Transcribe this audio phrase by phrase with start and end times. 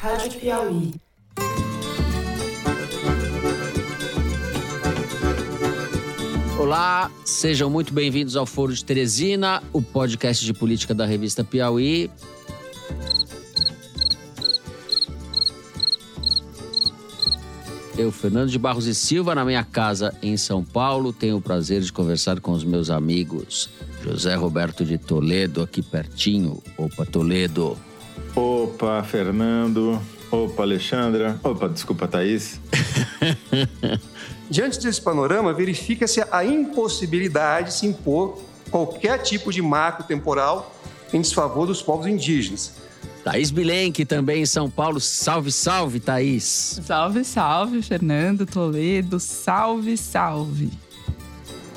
[0.00, 0.94] Rádio Piauí.
[6.58, 12.10] Olá, sejam muito bem-vindos ao Foro de Teresina, o podcast de política da revista Piauí.
[17.98, 21.82] Eu, Fernando de Barros e Silva, na minha casa em São Paulo, tenho o prazer
[21.82, 23.68] de conversar com os meus amigos
[24.02, 26.62] José Roberto de Toledo, aqui pertinho.
[26.78, 27.76] Opa, Toledo.
[28.34, 30.00] Opa, Fernando.
[30.30, 31.38] Opa, Alexandra.
[31.42, 32.60] Opa, desculpa, Thaís.
[34.48, 40.74] Diante desse panorama, verifica-se a impossibilidade de se impor qualquer tipo de marco temporal
[41.12, 42.72] em desfavor dos povos indígenas.
[43.24, 45.00] Thaís Bilenque, também em São Paulo.
[45.00, 46.80] Salve, salve, Thaís.
[46.84, 49.20] Salve, salve, Fernando Toledo.
[49.20, 50.70] Salve, salve.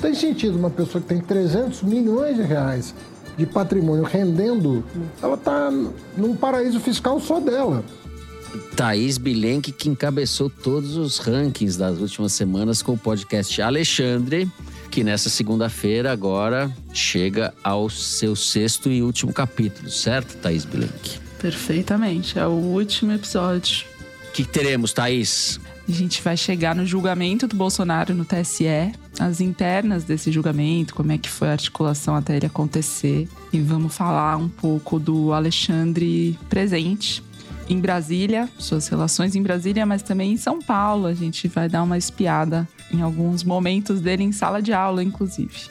[0.00, 2.94] Tem sentido uma pessoa que tem 300 milhões de reais
[3.36, 4.84] de patrimônio rendendo,
[5.22, 5.70] ela está
[6.16, 7.84] num paraíso fiscal só dela.
[8.76, 14.48] Thaís Bilenque, que encabeçou todos os rankings das últimas semanas com o podcast Alexandre,
[14.90, 21.18] que nessa segunda-feira agora chega ao seu sexto e último capítulo, certo, Thaís Bilenque?
[21.38, 23.84] Perfeitamente, é o último episódio.
[24.28, 25.60] O que teremos, Thaís?
[25.86, 31.12] A gente vai chegar no julgamento do Bolsonaro no TSE, as internas desse julgamento, como
[31.12, 33.28] é que foi a articulação até ele acontecer.
[33.52, 37.22] E vamos falar um pouco do Alexandre presente
[37.68, 41.06] em Brasília, suas relações em Brasília, mas também em São Paulo.
[41.06, 45.68] A gente vai dar uma espiada em alguns momentos dele em sala de aula, inclusive.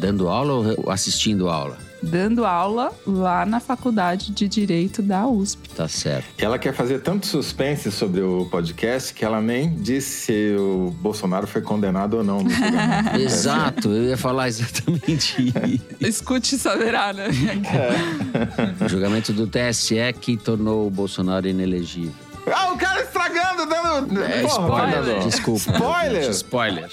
[0.00, 1.85] Dando aula ou assistindo aula?
[2.06, 5.68] Dando aula lá na Faculdade de Direito da USP.
[5.70, 6.26] Tá certo.
[6.38, 11.46] Ela quer fazer tanto suspense sobre o podcast que ela nem disse se o Bolsonaro
[11.46, 12.38] foi condenado ou não.
[13.18, 15.80] Exato, eu ia falar exatamente isso.
[16.00, 17.28] Escute e saberá, né?
[18.80, 18.84] É.
[18.84, 22.12] O julgamento do TSE que tornou o Bolsonaro inelegível.
[22.52, 24.22] Ah, o cara estragando, dando.
[24.22, 25.18] É, spoiler.
[25.24, 25.72] Desculpa.
[25.72, 26.30] Spoiler.
[26.30, 26.90] Spoiler.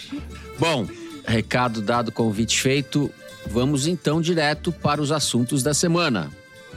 [0.58, 0.88] Bom,
[1.26, 3.12] recado dado, convite feito.
[3.54, 6.32] Vamos então direto para os assuntos da semana.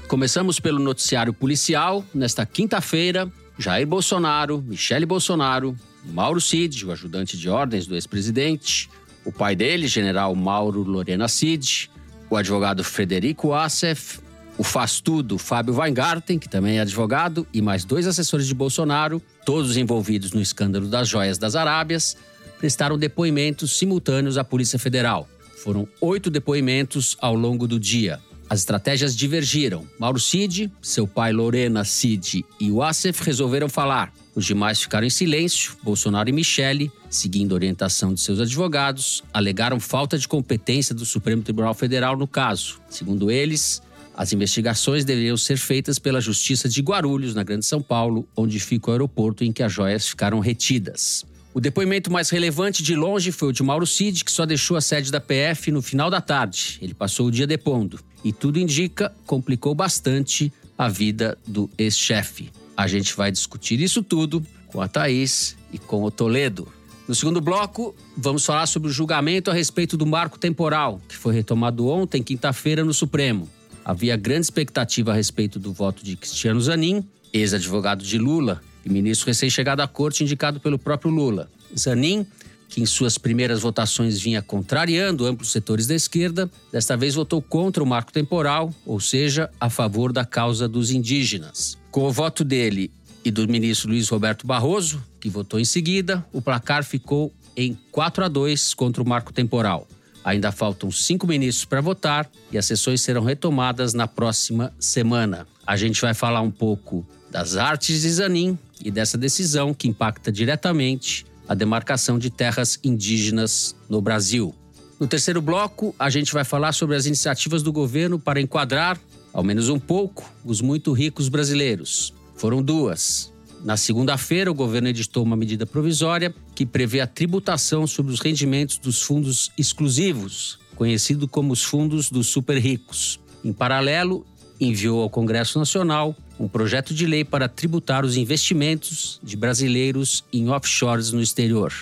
[0.09, 2.05] Começamos pelo noticiário policial.
[2.13, 8.91] Nesta quinta-feira, Jair Bolsonaro, Michele Bolsonaro, Mauro Cid, o ajudante de ordens do ex-presidente,
[9.25, 11.91] o pai dele, general Mauro Lorena Cid,
[12.29, 14.21] o advogado Frederico Assef,
[14.59, 19.23] o faz tudo Fábio Weingarten, que também é advogado, e mais dois assessores de Bolsonaro,
[19.47, 22.19] todos envolvidos no escândalo das joias das Arábias,
[22.59, 25.27] prestaram depoimentos simultâneos à Polícia Federal.
[25.67, 28.21] Foram oito depoimentos ao longo do dia.
[28.49, 29.85] As estratégias divergiram.
[29.99, 32.79] Mauro Cid, seu pai Lorena Cid e o
[33.25, 34.13] resolveram falar.
[34.33, 35.77] Os demais ficaram em silêncio.
[35.83, 41.75] Bolsonaro e Michele, seguindo orientação de seus advogados, alegaram falta de competência do Supremo Tribunal
[41.75, 42.81] Federal no caso.
[42.89, 43.83] Segundo eles,
[44.17, 48.91] as investigações deveriam ser feitas pela Justiça de Guarulhos, na Grande São Paulo, onde fica
[48.91, 51.27] o aeroporto em que as joias ficaram retidas.
[51.57, 54.81] O depoimento mais relevante de longe foi o de Mauro Cid, que só deixou a
[54.83, 56.79] sede da PF no final da tarde.
[56.83, 57.99] Ele passou o dia depondo.
[58.23, 62.51] E tudo indica, complicou bastante a vida do ex-chefe.
[62.77, 66.69] A gente vai discutir isso tudo com a Thaís e com o Toledo.
[67.09, 71.33] No segundo bloco, vamos falar sobre o julgamento a respeito do marco temporal, que foi
[71.33, 73.49] retomado ontem, quinta-feira, no Supremo.
[73.83, 77.03] Havia grande expectativa a respeito do voto de Cristiano Zanin,
[77.33, 81.51] ex-advogado de Lula, e ministro recém-chegado à corte indicado pelo próprio Lula.
[81.77, 82.25] Zanin,
[82.69, 87.83] que em suas primeiras votações vinha contrariando amplos setores da esquerda, desta vez votou contra
[87.83, 91.77] o marco temporal, ou seja, a favor da causa dos indígenas.
[91.91, 92.91] Com o voto dele
[93.25, 98.25] e do ministro Luiz Roberto Barroso, que votou em seguida, o placar ficou em 4
[98.25, 99.89] a 2 contra o marco temporal.
[100.25, 105.47] Ainda faltam cinco ministros para votar e as sessões serão retomadas na próxima semana.
[105.65, 110.31] A gente vai falar um pouco das artes de Zanin e dessa decisão que impacta
[110.31, 114.55] diretamente a demarcação de terras indígenas no Brasil.
[114.99, 118.99] No terceiro bloco, a gente vai falar sobre as iniciativas do governo para enquadrar,
[119.33, 122.15] ao menos um pouco, os muito ricos brasileiros.
[122.35, 123.33] Foram duas.
[123.63, 128.79] Na segunda-feira, o governo editou uma medida provisória que prevê a tributação sobre os rendimentos
[128.79, 133.21] dos fundos exclusivos, conhecido como os fundos dos super ricos.
[133.45, 134.27] Em paralelo,
[134.61, 140.49] enviou ao Congresso Nacional um projeto de lei para tributar os investimentos de brasileiros em
[140.49, 141.73] offshores no exterior.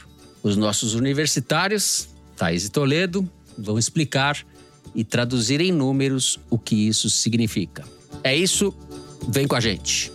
[0.42, 3.28] Os nossos universitários, Thais e Toledo,
[3.58, 4.44] vão explicar
[4.94, 7.84] e traduzir em números o que isso significa.
[8.22, 8.72] É isso,
[9.28, 10.12] vem com a gente.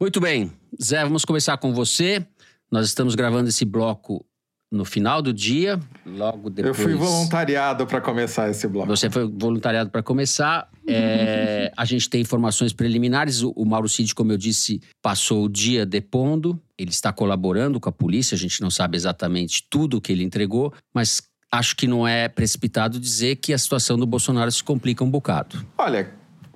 [0.00, 0.50] Muito bem,
[0.82, 2.26] Zé, vamos começar com você.
[2.70, 4.24] Nós estamos gravando esse bloco
[4.70, 6.78] no final do dia, logo depois.
[6.78, 8.86] Eu fui voluntariado para começar esse bloco.
[8.86, 10.68] Você foi voluntariado para começar.
[10.86, 13.42] É, a gente tem informações preliminares.
[13.42, 16.60] O, o Mauro Cid, como eu disse, passou o dia depondo.
[16.78, 18.36] Ele está colaborando com a polícia.
[18.36, 21.20] A gente não sabe exatamente tudo o que ele entregou, mas
[21.50, 25.66] acho que não é precipitado dizer que a situação do Bolsonaro se complica um bocado.
[25.76, 26.12] Olha,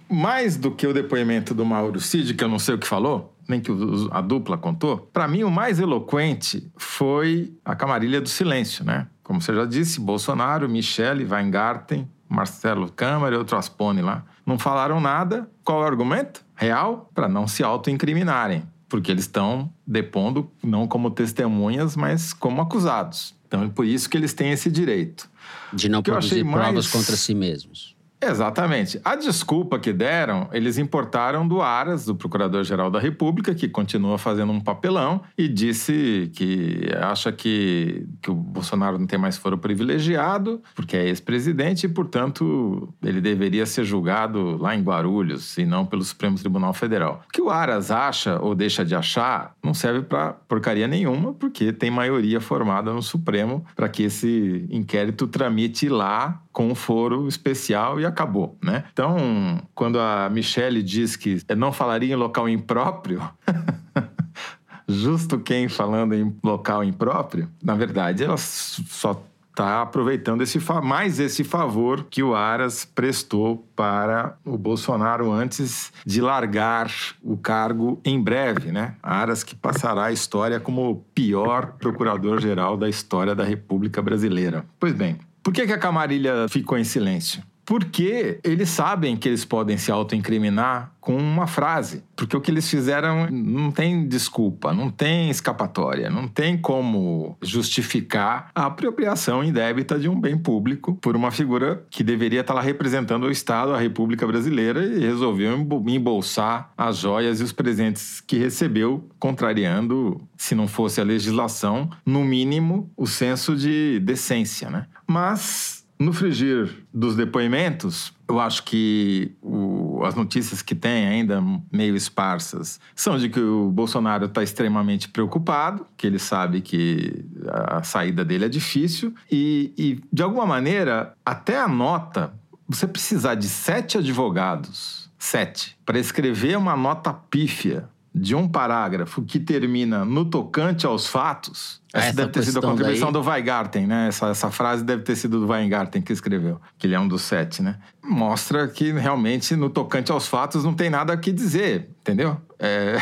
[0.08, 3.33] mais do que o depoimento do Mauro Cid, que eu não sei o que falou,
[3.48, 3.70] nem que
[4.10, 9.06] a dupla contou, para mim o mais eloquente foi a camarilha do silêncio, né?
[9.22, 14.24] Como você já disse, Bolsonaro, Michele, Weingarten, Marcelo Câmara e outro Aspone lá.
[14.44, 15.48] Não falaram nada.
[15.64, 16.44] Qual é o argumento?
[16.54, 17.10] Real?
[17.14, 18.64] Para não se autoincriminarem.
[18.88, 23.34] Porque eles estão depondo não como testemunhas, mas como acusados.
[23.46, 25.30] Então é por isso que eles têm esse direito.
[25.72, 26.92] De não produzir provas mais...
[26.92, 27.93] contra si mesmos.
[28.24, 29.00] Exatamente.
[29.04, 34.52] A desculpa que deram, eles importaram do Aras, do Procurador-Geral da República, que continua fazendo
[34.52, 40.62] um papelão e disse que acha que, que o Bolsonaro não tem mais foro privilegiado,
[40.74, 46.04] porque é ex-presidente e, portanto, ele deveria ser julgado lá em Guarulhos e não pelo
[46.04, 47.22] Supremo Tribunal Federal.
[47.28, 51.72] O que o Aras acha ou deixa de achar não serve para porcaria nenhuma, porque
[51.72, 58.00] tem maioria formada no Supremo para que esse inquérito tramite lá com um foro especial
[58.00, 58.84] e acabou, né?
[58.92, 63.20] Então, quando a Michelle diz que não falaria em local impróprio,
[64.88, 69.20] justo quem falando em local impróprio, na verdade, ela só
[69.50, 76.20] está aproveitando esse mais esse favor que o Aras prestou para o Bolsonaro antes de
[76.20, 76.90] largar
[77.22, 78.96] o cargo em breve, né?
[79.02, 84.64] Aras que passará a história como o pior procurador-geral da história da República Brasileira.
[84.78, 87.42] Pois bem, por que, que a Camarilha ficou em silêncio?
[87.66, 92.02] Porque eles sabem que eles podem se autoincriminar com uma frase.
[92.16, 98.50] Porque o que eles fizeram não tem desculpa, não tem escapatória, não tem como justificar
[98.54, 103.24] a apropriação indébita de um bem público por uma figura que deveria estar lá representando
[103.24, 105.54] o Estado, a República Brasileira, e resolveu
[105.86, 112.24] embolsar as joias e os presentes que recebeu, contrariando, se não fosse a legislação, no
[112.24, 114.70] mínimo, o senso de decência.
[114.70, 114.86] Né?
[115.06, 121.94] Mas no frigir dos depoimentos, eu acho que o, as notícias que tem ainda meio
[121.94, 128.24] esparsas são de que o Bolsonaro está extremamente preocupado, que ele sabe que a saída
[128.24, 132.34] dele é difícil e, e, de alguma maneira, até a nota,
[132.68, 139.40] você precisar de sete advogados, sete, para escrever uma nota pífia de um parágrafo que
[139.40, 143.22] termina no tocante aos fatos, essa, essa deve ter sido a contribuição daí...
[143.22, 144.08] do Weingarten, né?
[144.08, 147.22] Essa, essa frase deve ter sido do Weingarten que escreveu, que ele é um dos
[147.22, 147.76] sete, né?
[148.04, 152.36] Mostra que realmente no tocante aos fatos não tem nada a que dizer, entendeu?
[152.58, 152.96] É...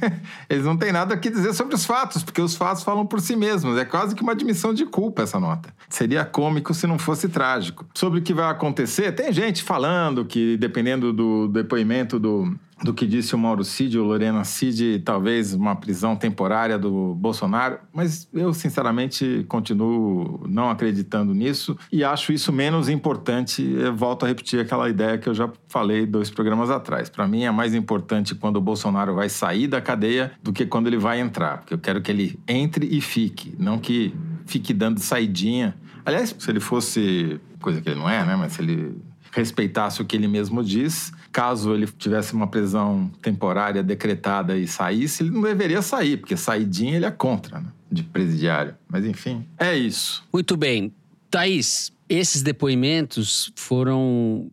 [0.48, 3.20] Eles não têm nada a que dizer sobre os fatos, porque os fatos falam por
[3.20, 3.76] si mesmos.
[3.76, 5.74] É quase que uma admissão de culpa essa nota.
[5.90, 7.84] Seria cômico se não fosse trágico.
[7.94, 13.06] Sobre o que vai acontecer, tem gente falando que, dependendo do depoimento do, do que
[13.06, 18.52] disse o Mauro Cid, o Lorena Cid, talvez uma prisão temporária do Bolsonaro, mas eu
[18.52, 23.62] sinceramente continuo não acreditando nisso e acho isso menos importante.
[23.62, 27.08] Eu volto a repetir aquela ideia que eu já falei dois programas atrás.
[27.08, 30.86] Para mim é mais importante quando o Bolsonaro vai sair da cadeia do que quando
[30.86, 34.14] ele vai entrar, porque eu quero que ele entre e fique, não que
[34.44, 35.74] fique dando saidinha.
[36.04, 38.94] Aliás, se ele fosse coisa que ele não é, né, mas se ele
[39.34, 45.24] respeitasse o que ele mesmo diz, caso ele tivesse uma prisão temporária decretada e saísse,
[45.24, 47.66] ele não deveria sair, porque saidinha ele é contra, né?
[47.90, 48.76] de presidiário.
[48.88, 50.22] Mas enfim, é isso.
[50.32, 50.92] Muito bem.
[51.30, 54.50] Thaís, esses depoimentos foram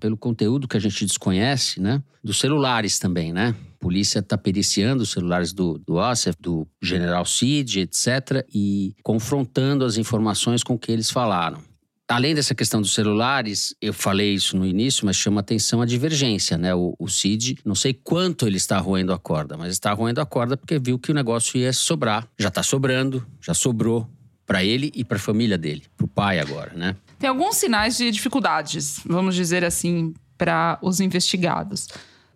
[0.00, 2.02] pelo conteúdo que a gente desconhece, né?
[2.22, 3.54] Dos celulares também, né?
[3.74, 9.84] A polícia está periciando os celulares do, do Ossef, do general Cid, etc., e confrontando
[9.84, 11.58] as informações com que eles falaram.
[12.08, 16.56] Além dessa questão dos celulares, eu falei isso no início, mas chama atenção a divergência,
[16.56, 16.72] né?
[16.72, 20.26] O, o Cid, não sei quanto ele está roendo a corda, mas está roendo a
[20.26, 22.28] corda porque viu que o negócio ia sobrar.
[22.38, 24.08] Já está sobrando, já sobrou
[24.46, 26.94] para ele e para a família dele, para o pai agora, né?
[27.18, 31.88] Tem alguns sinais de dificuldades, vamos dizer assim, para os investigados.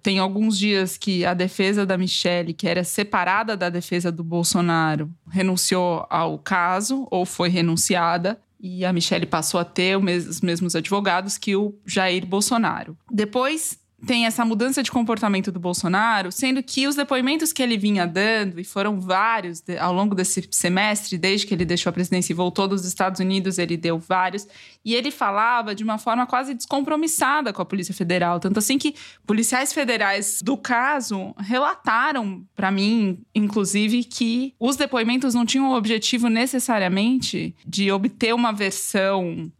[0.03, 5.09] Tem alguns dias que a defesa da Michelle, que era separada da defesa do Bolsonaro,
[5.31, 11.39] renunciou ao caso ou foi renunciada e a Michelle passou a ter os mesmos advogados
[11.39, 12.97] que o Jair Bolsonaro.
[13.11, 18.07] Depois, tem essa mudança de comportamento do Bolsonaro, sendo que os depoimentos que ele vinha
[18.07, 22.37] dando, e foram vários ao longo desse semestre, desde que ele deixou a presidência e
[22.37, 24.47] voltou dos Estados Unidos, ele deu vários,
[24.85, 28.41] e ele falava de uma forma quase descompromissada com a Polícia Federal.
[28.41, 28.95] Tanto assim que
[29.27, 36.29] policiais federais do caso relataram para mim, inclusive, que os depoimentos não tinham o objetivo
[36.29, 39.51] necessariamente de obter uma versão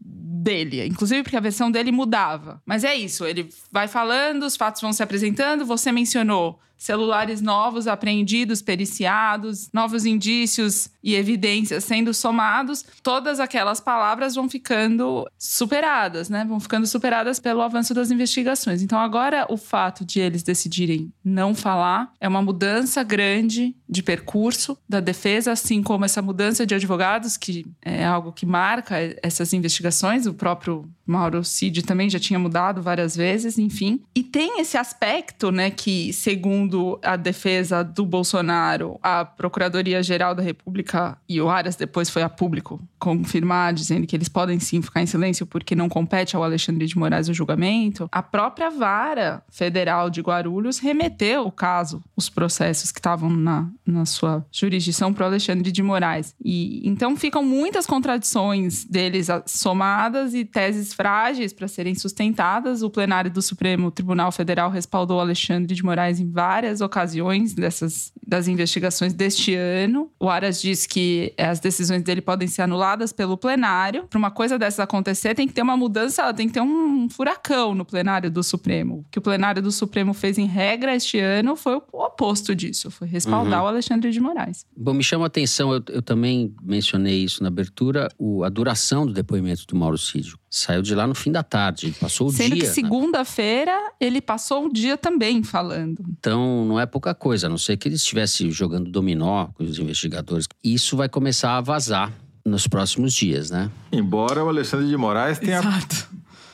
[0.41, 2.61] dele, inclusive porque a versão dele mudava.
[2.65, 7.85] Mas é isso, ele vai falando, os fatos vão se apresentando, você mencionou celulares novos
[7.85, 16.43] apreendidos, periciados, novos indícios e evidências sendo somados, todas aquelas palavras vão ficando superadas, né?
[16.43, 18.81] Vão ficando superadas pelo avanço das investigações.
[18.81, 24.75] Então agora o fato de eles decidirem não falar é uma mudança grande de percurso
[24.89, 30.25] da defesa, assim como essa mudança de advogados, que é algo que marca essas investigações.
[30.25, 34.01] O próprio Mauro Cid também já tinha mudado várias vezes, enfim.
[34.15, 36.70] E tem esse aspecto, né, que segundo
[37.01, 42.81] a defesa do Bolsonaro, a Procuradoria-Geral da República e o Aras depois foi a público
[43.01, 46.95] confirmar, dizendo que eles podem sim ficar em silêncio porque não compete ao Alexandre de
[46.95, 48.07] Moraes o julgamento.
[48.11, 54.05] A própria vara federal de Guarulhos remeteu o caso, os processos que estavam na, na
[54.05, 56.35] sua jurisdição para o Alexandre de Moraes.
[56.43, 62.83] E então ficam muitas contradições deles somadas e teses frágeis para serem sustentadas.
[62.83, 68.47] O plenário do Supremo Tribunal Federal respaldou Alexandre de Moraes em várias ocasiões dessas das
[68.47, 70.09] investigações deste ano.
[70.17, 74.05] O Aras diz que as decisões dele podem ser anuladas pelo plenário.
[74.09, 77.75] Para uma coisa dessas acontecer, tem que ter uma mudança, tem que ter um furacão
[77.75, 78.99] no plenário do Supremo.
[78.99, 82.89] O que o plenário do Supremo fez em regra este ano foi o oposto disso,
[82.89, 83.65] foi respaldar uhum.
[83.65, 84.65] o Alexandre de Moraes.
[84.77, 89.05] Bom, me chama a atenção, eu, eu também mencionei isso na abertura, o, a duração
[89.05, 90.35] do depoimento do Mauro Cid.
[90.53, 92.65] Saiu de lá no fim da tarde, passou o Sendo dia.
[92.65, 96.03] Sendo que segunda-feira ele passou o dia também falando.
[96.19, 99.79] Então não é pouca coisa, a não ser que ele estivesse jogando dominó com os
[99.79, 100.47] investigadores.
[100.61, 102.11] Isso vai começar a vazar
[102.45, 103.71] nos próximos dias, né?
[103.93, 106.11] Embora o Alexandre de Moraes tenha Exato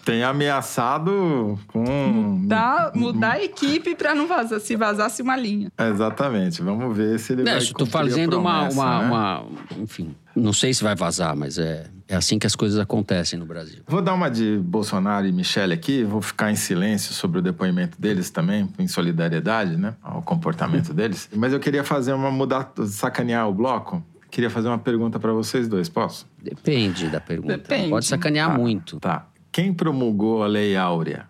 [0.08, 1.84] tem ameaçado com.
[1.84, 5.70] Mudar, mudar a equipe para não vazar, se vazasse uma linha.
[5.78, 6.62] Exatamente.
[6.62, 7.62] Vamos ver se ele não, vai.
[7.62, 9.08] Estou fazendo promessa, uma, uma, né?
[9.10, 13.38] uma, Enfim, não sei se vai vazar, mas é, é assim que as coisas acontecem
[13.38, 13.82] no Brasil.
[13.86, 18.00] Vou dar uma de Bolsonaro e Michele aqui, vou ficar em silêncio sobre o depoimento
[18.00, 19.94] deles também, em solidariedade, né?
[20.02, 21.30] Ao comportamento deles.
[21.36, 24.02] Mas eu queria fazer uma mudar, sacanear o bloco.
[24.32, 26.26] Queria fazer uma pergunta para vocês dois, posso?
[26.42, 27.58] Depende da pergunta.
[27.58, 27.90] Depende.
[27.90, 29.00] Pode sacanear tá, muito.
[29.02, 29.28] Tá.
[29.58, 31.28] Quem promulgou a Lei Áurea?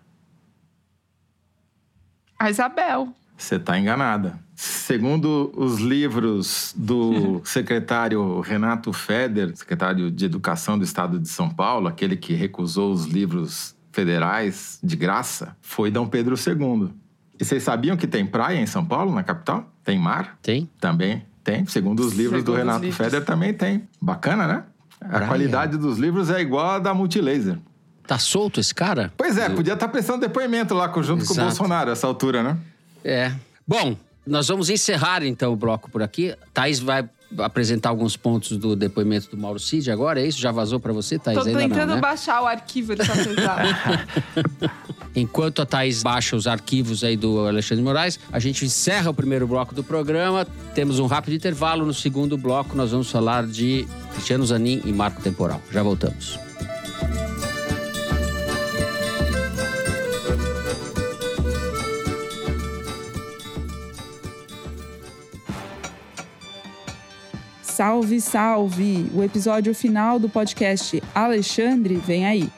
[2.38, 3.08] A Isabel.
[3.34, 4.38] Você está enganada.
[4.54, 11.88] Segundo os livros do secretário Renato Feder, secretário de Educação do Estado de São Paulo,
[11.88, 16.90] aquele que recusou os livros federais de graça, foi Dom Pedro II.
[17.40, 19.72] E vocês sabiam que tem praia em São Paulo, na capital?
[19.82, 20.38] Tem mar?
[20.42, 20.68] Tem.
[20.78, 21.64] Também tem.
[21.64, 22.98] Segundo os livros Segundo do Renato livros.
[22.98, 23.88] Feder, também tem.
[23.98, 24.64] Bacana, né?
[25.00, 25.26] A praia.
[25.28, 27.58] qualidade dos livros é igual a da Multilaser.
[28.08, 29.12] Tá solto esse cara?
[29.18, 31.26] Pois é, podia estar tá prestando depoimento lá junto Exato.
[31.26, 32.56] com o Bolsonaro, essa altura, né?
[33.04, 33.30] É.
[33.66, 36.34] Bom, nós vamos encerrar então o bloco por aqui.
[36.54, 40.40] Thaís vai apresentar alguns pontos do depoimento do Mauro Cid agora, é isso?
[40.40, 41.38] Já vazou para você, Thaís?
[41.38, 42.00] Tô tentando né?
[42.00, 44.70] baixar o arquivo, ele tá pesado.
[45.14, 49.46] Enquanto a Thaís baixa os arquivos aí do Alexandre Moraes, a gente encerra o primeiro
[49.46, 50.46] bloco do programa.
[50.74, 51.84] Temos um rápido intervalo.
[51.84, 55.60] No segundo bloco, nós vamos falar de Cristiano Zanin e Marco Temporal.
[55.70, 56.47] Já voltamos.
[67.78, 69.08] Salve, salve!
[69.14, 72.50] O episódio final do podcast Alexandre vem aí.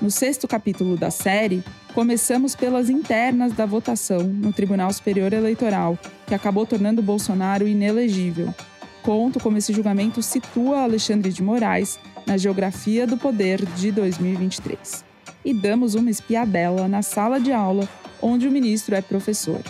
[0.00, 1.62] No sexto capítulo da série,
[1.92, 8.54] começamos pelas internas da votação no Tribunal Superior Eleitoral, que acabou tornando Bolsonaro inelegível.
[9.02, 15.04] Conto como esse julgamento situa Alexandre de Moraes na geografia do poder de 2023.
[15.44, 17.86] E damos uma espiadela na sala de aula
[18.22, 19.60] onde o ministro é professor.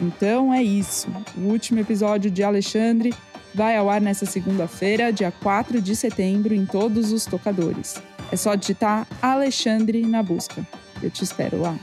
[0.00, 1.06] Então é isso.
[1.36, 3.12] O último episódio de Alexandre
[3.58, 8.00] vai ao ar nesta segunda-feira, dia 4 de setembro, em todos os tocadores.
[8.30, 10.64] É só digitar Alexandre na busca.
[11.02, 11.76] Eu te espero lá.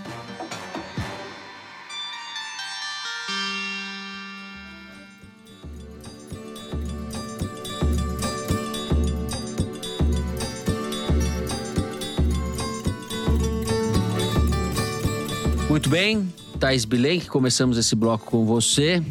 [15.67, 19.03] Muito bem, Thais Bilen, começamos esse bloco com você.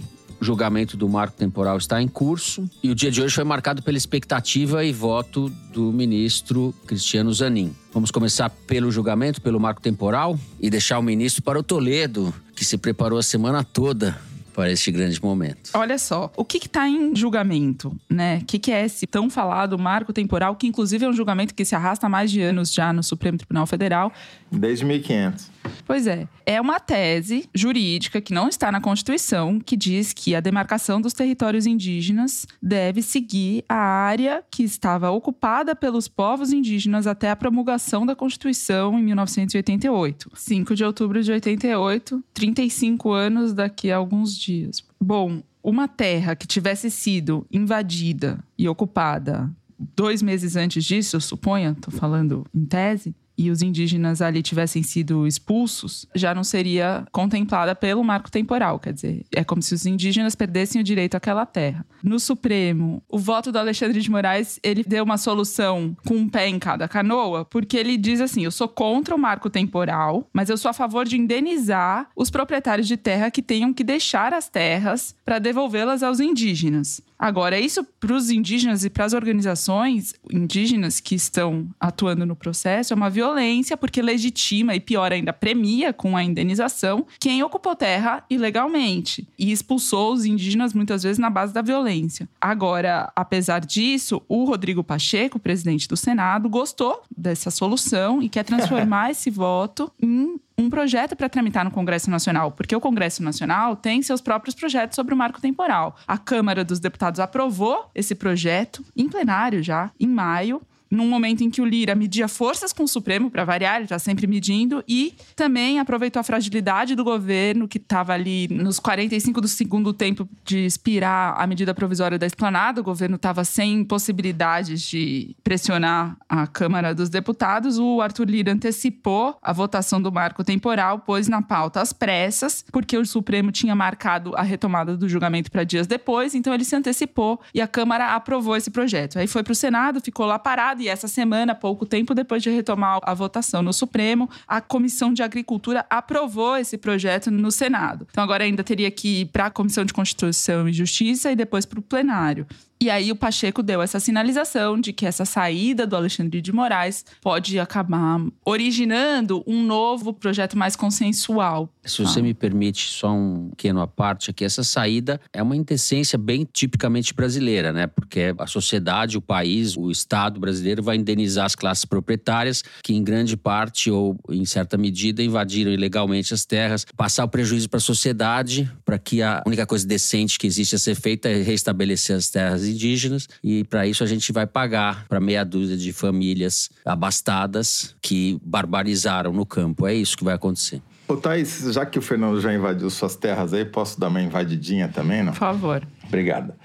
[0.45, 3.97] Julgamento do marco temporal está em curso e o dia de hoje foi marcado pela
[3.97, 7.75] expectativa e voto do ministro Cristiano Zanin.
[7.93, 12.65] Vamos começar pelo julgamento, pelo marco temporal e deixar o ministro para o Toledo, que
[12.65, 14.17] se preparou a semana toda
[14.55, 15.71] para este grande momento.
[15.75, 18.39] Olha só, o que está em julgamento, né?
[18.43, 21.65] O que, que, é esse tão falado marco temporal, que inclusive é um julgamento que
[21.65, 24.13] se arrasta há mais de anos já no Supremo Tribunal Federal.
[24.51, 25.54] Desde 1500.
[25.87, 26.29] Pois é.
[26.47, 31.13] É uma tese jurídica que não está na Constituição que diz que a demarcação dos
[31.13, 38.07] territórios indígenas deve seguir a área que estava ocupada pelos povos indígenas até a promulgação
[38.07, 40.31] da Constituição em 1988.
[40.35, 44.85] 5 de outubro de 88, 35 anos daqui a alguns dias.
[45.01, 49.51] Bom, uma terra que tivesse sido invadida e ocupada
[49.97, 55.27] dois meses antes disso, suponha, estou falando em tese, e os indígenas ali tivessem sido
[55.27, 58.79] expulsos, já não seria contemplada pelo marco temporal.
[58.79, 61.85] Quer dizer, é como se os indígenas perdessem o direito àquela terra.
[62.03, 66.49] No Supremo, o voto do Alexandre de Moraes, ele deu uma solução com um pé
[66.49, 70.57] em cada canoa, porque ele diz assim: eu sou contra o marco temporal, mas eu
[70.57, 75.15] sou a favor de indenizar os proprietários de terra que tenham que deixar as terras
[75.25, 77.03] para devolvê-las aos indígenas.
[77.25, 82.93] Agora, isso para os indígenas e para as organizações indígenas que estão atuando no processo
[82.93, 88.23] é uma violência, porque legitima e, pior ainda, premia com a indenização quem ocupou terra
[88.29, 92.29] ilegalmente e expulsou os indígenas muitas vezes na base da violência.
[92.39, 99.09] Agora, apesar disso, o Rodrigo Pacheco, presidente do Senado, gostou dessa solução e quer transformar
[99.13, 104.03] esse voto em um projeto para tramitar no Congresso Nacional, porque o Congresso Nacional tem
[104.03, 105.97] seus próprios projetos sobre o marco temporal.
[106.07, 110.63] A Câmara dos Deputados aprovou esse projeto em plenário já, em maio
[110.95, 113.99] num momento em que o Lira media forças com o Supremo, para variar, ele está
[113.99, 119.49] sempre medindo, e também aproveitou a fragilidade do governo, que estava ali nos 45 do
[119.49, 125.35] segundo tempo de expirar a medida provisória da esplanada, o governo estava sem possibilidades de
[125.43, 127.79] pressionar a Câmara dos Deputados.
[127.79, 132.97] O Arthur Lira antecipou a votação do marco temporal, pôs na pauta as pressas, porque
[132.97, 137.41] o Supremo tinha marcado a retomada do julgamento para dias depois, então ele se antecipou
[137.53, 139.19] e a Câmara aprovou esse projeto.
[139.19, 142.51] Aí foi para o Senado, ficou lá parado e essa semana, pouco tempo depois de
[142.51, 148.07] retomar a votação no Supremo, a Comissão de Agricultura aprovou esse projeto no Senado.
[148.11, 151.65] Então agora ainda teria que ir para a Comissão de Constituição e Justiça e depois
[151.65, 152.47] para o plenário.
[152.85, 157.03] E aí o Pacheco deu essa sinalização de que essa saída do Alexandre de Moraes
[157.23, 161.73] pode acabar originando um novo projeto mais consensual.
[161.83, 166.19] Se você me permite só um pequeno à parte aqui, essa saída é uma intessência
[166.19, 167.87] bem tipicamente brasileira, né?
[167.87, 173.03] Porque a sociedade, o país, o Estado brasileiro vai indenizar as classes proprietárias que em
[173.03, 177.81] grande parte ou em certa medida invadiram ilegalmente as terras, passar o prejuízo para a
[177.81, 182.29] sociedade, para que a única coisa decente que existe a ser feita é restabelecer as
[182.29, 187.95] terras indígenas e para isso a gente vai pagar para meia dúzia de famílias abastadas
[188.03, 189.87] que barbarizaram no campo.
[189.87, 190.83] É isso que vai acontecer.
[191.07, 194.89] Ô Thaís, já que o Fernando já invadiu suas terras aí, posso dar uma invadidinha
[194.89, 195.33] também, não?
[195.33, 195.87] Por favor.
[196.07, 196.57] Obrigada.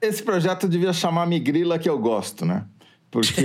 [0.00, 2.64] Esse projeto devia chamar Migrila que eu gosto, né?
[3.10, 3.40] Porque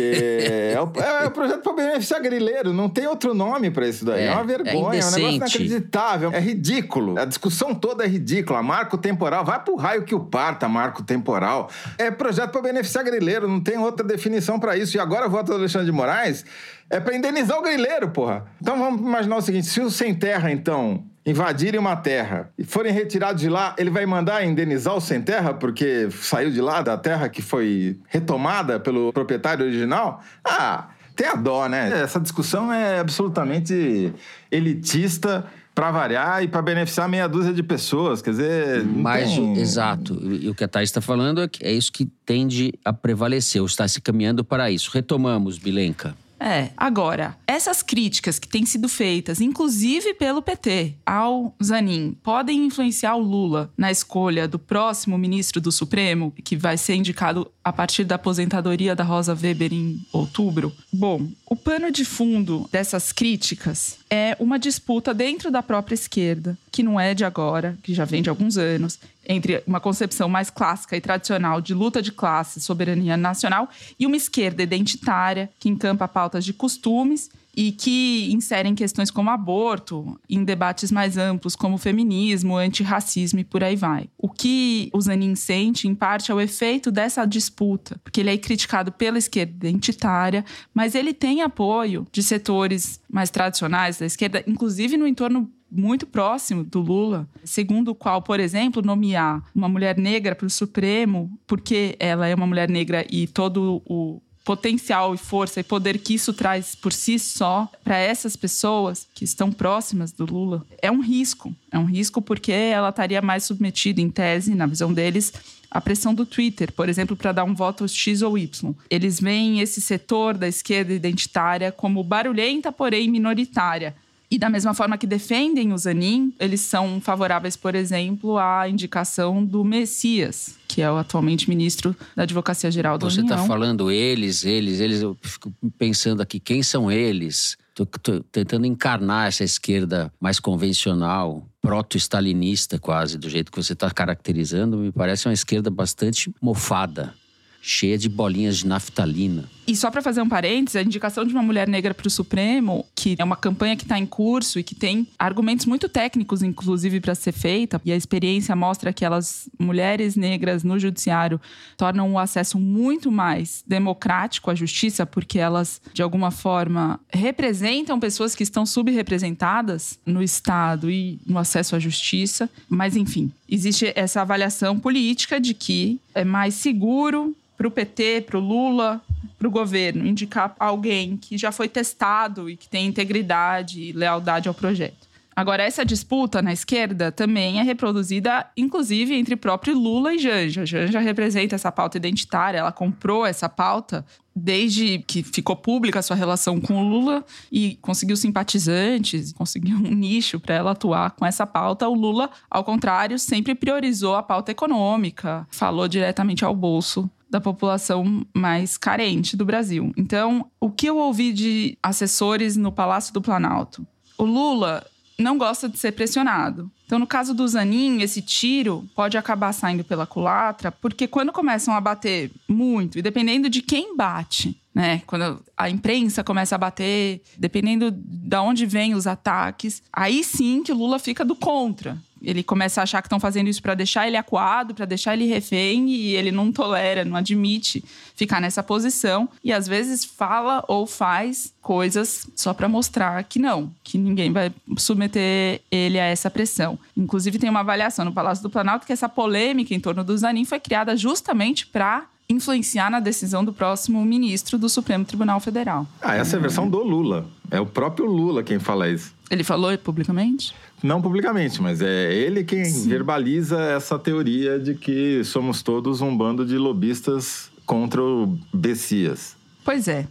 [0.76, 4.23] é, o, é o projeto para beneficiar grileiro, não tem outro nome para isso daí.
[4.23, 7.17] É, é uma vergonha, é, é, um negócio inacreditável, é ridículo.
[7.17, 8.62] A discussão toda é ridícula.
[8.62, 11.69] Marco temporal, vai pro raio que o parta, marco temporal.
[11.97, 14.97] É projeto para beneficiar grileiro, não tem outra definição para isso.
[14.97, 16.43] E agora voto do Alexandre de Moraes
[16.89, 18.45] é para indenizar o grileiro, porra.
[18.62, 22.92] Então vamos imaginar o seguinte: se o sem terra, então, invadirem uma terra e forem
[22.92, 26.98] retirados de lá, ele vai mandar indenizar o sem terra porque saiu de lá da
[26.98, 30.22] terra que foi retomada pelo proprietário original?
[30.44, 32.02] Ah, tem a dó, né?
[32.02, 34.14] Essa discussão é absolutamente
[34.52, 38.84] elitista para variar e para beneficiar meia dúzia de pessoas, quer dizer...
[38.84, 39.58] Mas, tem...
[39.58, 42.94] exato, e o que a Thais está falando é, que é isso que tende a
[42.94, 44.92] prevalecer, ou está se caminhando para isso.
[44.94, 46.16] Retomamos, Bilenka.
[46.43, 53.15] É, agora, essas críticas que têm sido feitas, inclusive pelo PT, ao Zanin, podem influenciar
[53.15, 58.03] o Lula na escolha do próximo ministro do Supremo, que vai ser indicado a partir
[58.03, 60.73] da aposentadoria da Rosa Weber em outubro?
[60.91, 66.84] Bom, o pano de fundo dessas críticas é uma disputa dentro da própria esquerda, que
[66.84, 70.98] não é de agora, que já vem de alguns anos, entre uma concepção mais clássica
[70.98, 76.44] e tradicional de luta de classe, soberania nacional, e uma esquerda identitária que encampa pautas
[76.46, 83.40] de costumes e que inserem questões como aborto em debates mais amplos, como feminismo, antirracismo
[83.40, 84.10] e por aí vai.
[84.18, 88.38] O que o Zanin sente, em parte, é o efeito dessa disputa, porque ele é
[88.38, 94.98] criticado pela esquerda identitária, mas ele tem apoio de setores mais tradicionais da esquerda, inclusive
[94.98, 100.36] no entorno muito próximo do Lula, segundo o qual, por exemplo, nomear uma mulher negra
[100.36, 105.62] para o Supremo, porque ela é uma mulher negra e todo o potencial e força
[105.62, 110.26] e poder que isso traz por si só para essas pessoas que estão próximas do
[110.26, 111.56] Lula é um risco.
[111.72, 115.34] É um risco porque ela estaria mais submetida, em tese, na visão deles,
[115.72, 118.74] à pressão do Twitter, por exemplo, para dar um voto X ou Y.
[118.90, 123.96] Eles veem esse setor da esquerda identitária como barulhenta, porém minoritária.
[124.34, 129.46] E da mesma forma que defendem o Zanin, eles são favoráveis, por exemplo, à indicação
[129.46, 133.38] do Messias, que é o atualmente ministro da Advocacia Geral da Você União.
[133.38, 135.04] Você está falando eles, eles, eles.
[135.04, 137.56] Eu fico pensando aqui, quem são eles?
[137.69, 137.86] Estou
[138.32, 144.78] tentando encarnar essa esquerda mais convencional, proto-stalinista quase, do jeito que você está caracterizando.
[144.78, 147.13] Me parece uma esquerda bastante mofada,
[147.62, 149.48] cheia de bolinhas de naftalina.
[149.65, 152.86] E só para fazer um parênteses, a indicação de uma mulher negra para o Supremo,
[152.93, 156.99] que é uma campanha que está em curso e que tem argumentos muito técnicos, inclusive,
[156.99, 161.39] para ser feita, e a experiência mostra que elas, mulheres negras no judiciário,
[161.78, 168.36] tornam o acesso muito mais democrático à justiça, porque elas, de alguma forma, representam pessoas
[168.36, 172.49] que estão subrepresentadas no Estado e no acesso à justiça.
[172.67, 178.38] Mas, enfim, existe essa avaliação política de que é mais seguro para o PT, para
[178.38, 179.02] o Lula,
[179.38, 184.50] para o governo, indicar alguém que já foi testado e que tem integridade e lealdade
[184.50, 185.13] ao projeto.
[185.36, 190.66] Agora, essa disputa na esquerda também é reproduzida, inclusive, entre próprio Lula e Janja.
[190.66, 196.16] Janja representa essa pauta identitária, ela comprou essa pauta desde que ficou pública a sua
[196.16, 201.48] relação com o Lula e conseguiu simpatizantes, conseguiu um nicho para ela atuar com essa
[201.48, 201.88] pauta.
[201.88, 208.24] O Lula, ao contrário, sempre priorizou a pauta econômica, falou diretamente ao bolso da população
[208.32, 209.91] mais carente do Brasil.
[209.98, 213.86] Então, o que eu ouvi de assessores no Palácio do Planalto?
[214.19, 214.86] O Lula
[215.17, 216.72] não gosta de ser pressionado.
[216.86, 221.74] Então, no caso do Zanin, esse tiro pode acabar saindo pela culatra, porque quando começam
[221.74, 225.02] a bater muito, e dependendo de quem bate, né?
[225.08, 230.72] Quando a imprensa começa a bater, dependendo de onde vêm os ataques, aí sim que
[230.72, 231.98] o Lula fica do contra.
[232.24, 235.26] Ele começa a achar que estão fazendo isso para deixar ele acuado, para deixar ele
[235.26, 237.84] refém, e ele não tolera, não admite
[238.16, 239.28] ficar nessa posição.
[239.44, 244.52] E às vezes fala ou faz coisas só para mostrar que não, que ninguém vai
[244.78, 246.78] submeter ele a essa pressão.
[246.96, 250.46] Inclusive, tem uma avaliação no Palácio do Planalto que essa polêmica em torno do Zanin
[250.46, 255.88] foi criada justamente para influenciar na decisão do próximo ministro do Supremo Tribunal Federal.
[256.02, 257.28] Ah, essa é a versão do Lula.
[257.52, 259.14] É o próprio Lula quem fala isso.
[259.34, 260.54] Ele falou publicamente?
[260.82, 262.88] Não publicamente, mas é ele quem Sim.
[262.88, 269.36] verbaliza essa teoria de que somos todos um bando de lobistas contra o Bessias.
[269.65, 270.06] Pois é.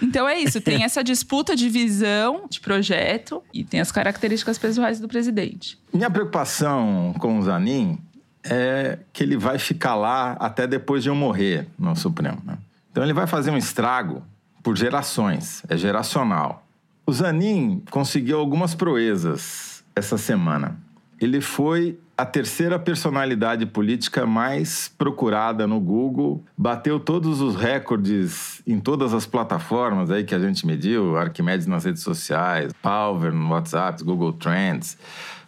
[0.00, 4.98] Então é isso, tem essa disputa de visão, de projeto e tem as características pessoais
[4.98, 5.78] do presidente.
[5.92, 7.98] Minha preocupação com o Zanin
[8.42, 12.38] é que ele vai ficar lá até depois de eu morrer no Supremo.
[12.44, 12.58] Né?
[12.90, 14.22] Então ele vai fazer um estrago
[14.62, 16.66] por gerações, é geracional.
[17.04, 20.78] O Zanin conseguiu algumas proezas essa semana.
[21.20, 28.78] Ele foi a terceira personalidade política mais procurada no Google, bateu todos os recordes em
[28.78, 34.04] todas as plataformas aí que a gente mediu, Arquimedes nas redes sociais, Palver no WhatsApp,
[34.04, 34.96] Google Trends.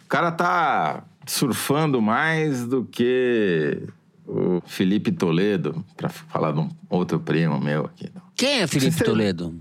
[0.03, 3.83] O cara tá surfando mais do que
[4.27, 8.11] o Felipe Toledo, para falar de um outro primo meu aqui.
[8.35, 9.55] Quem é Felipe Toledo?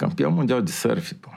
[0.00, 1.28] Campeão mundial de surf, pô.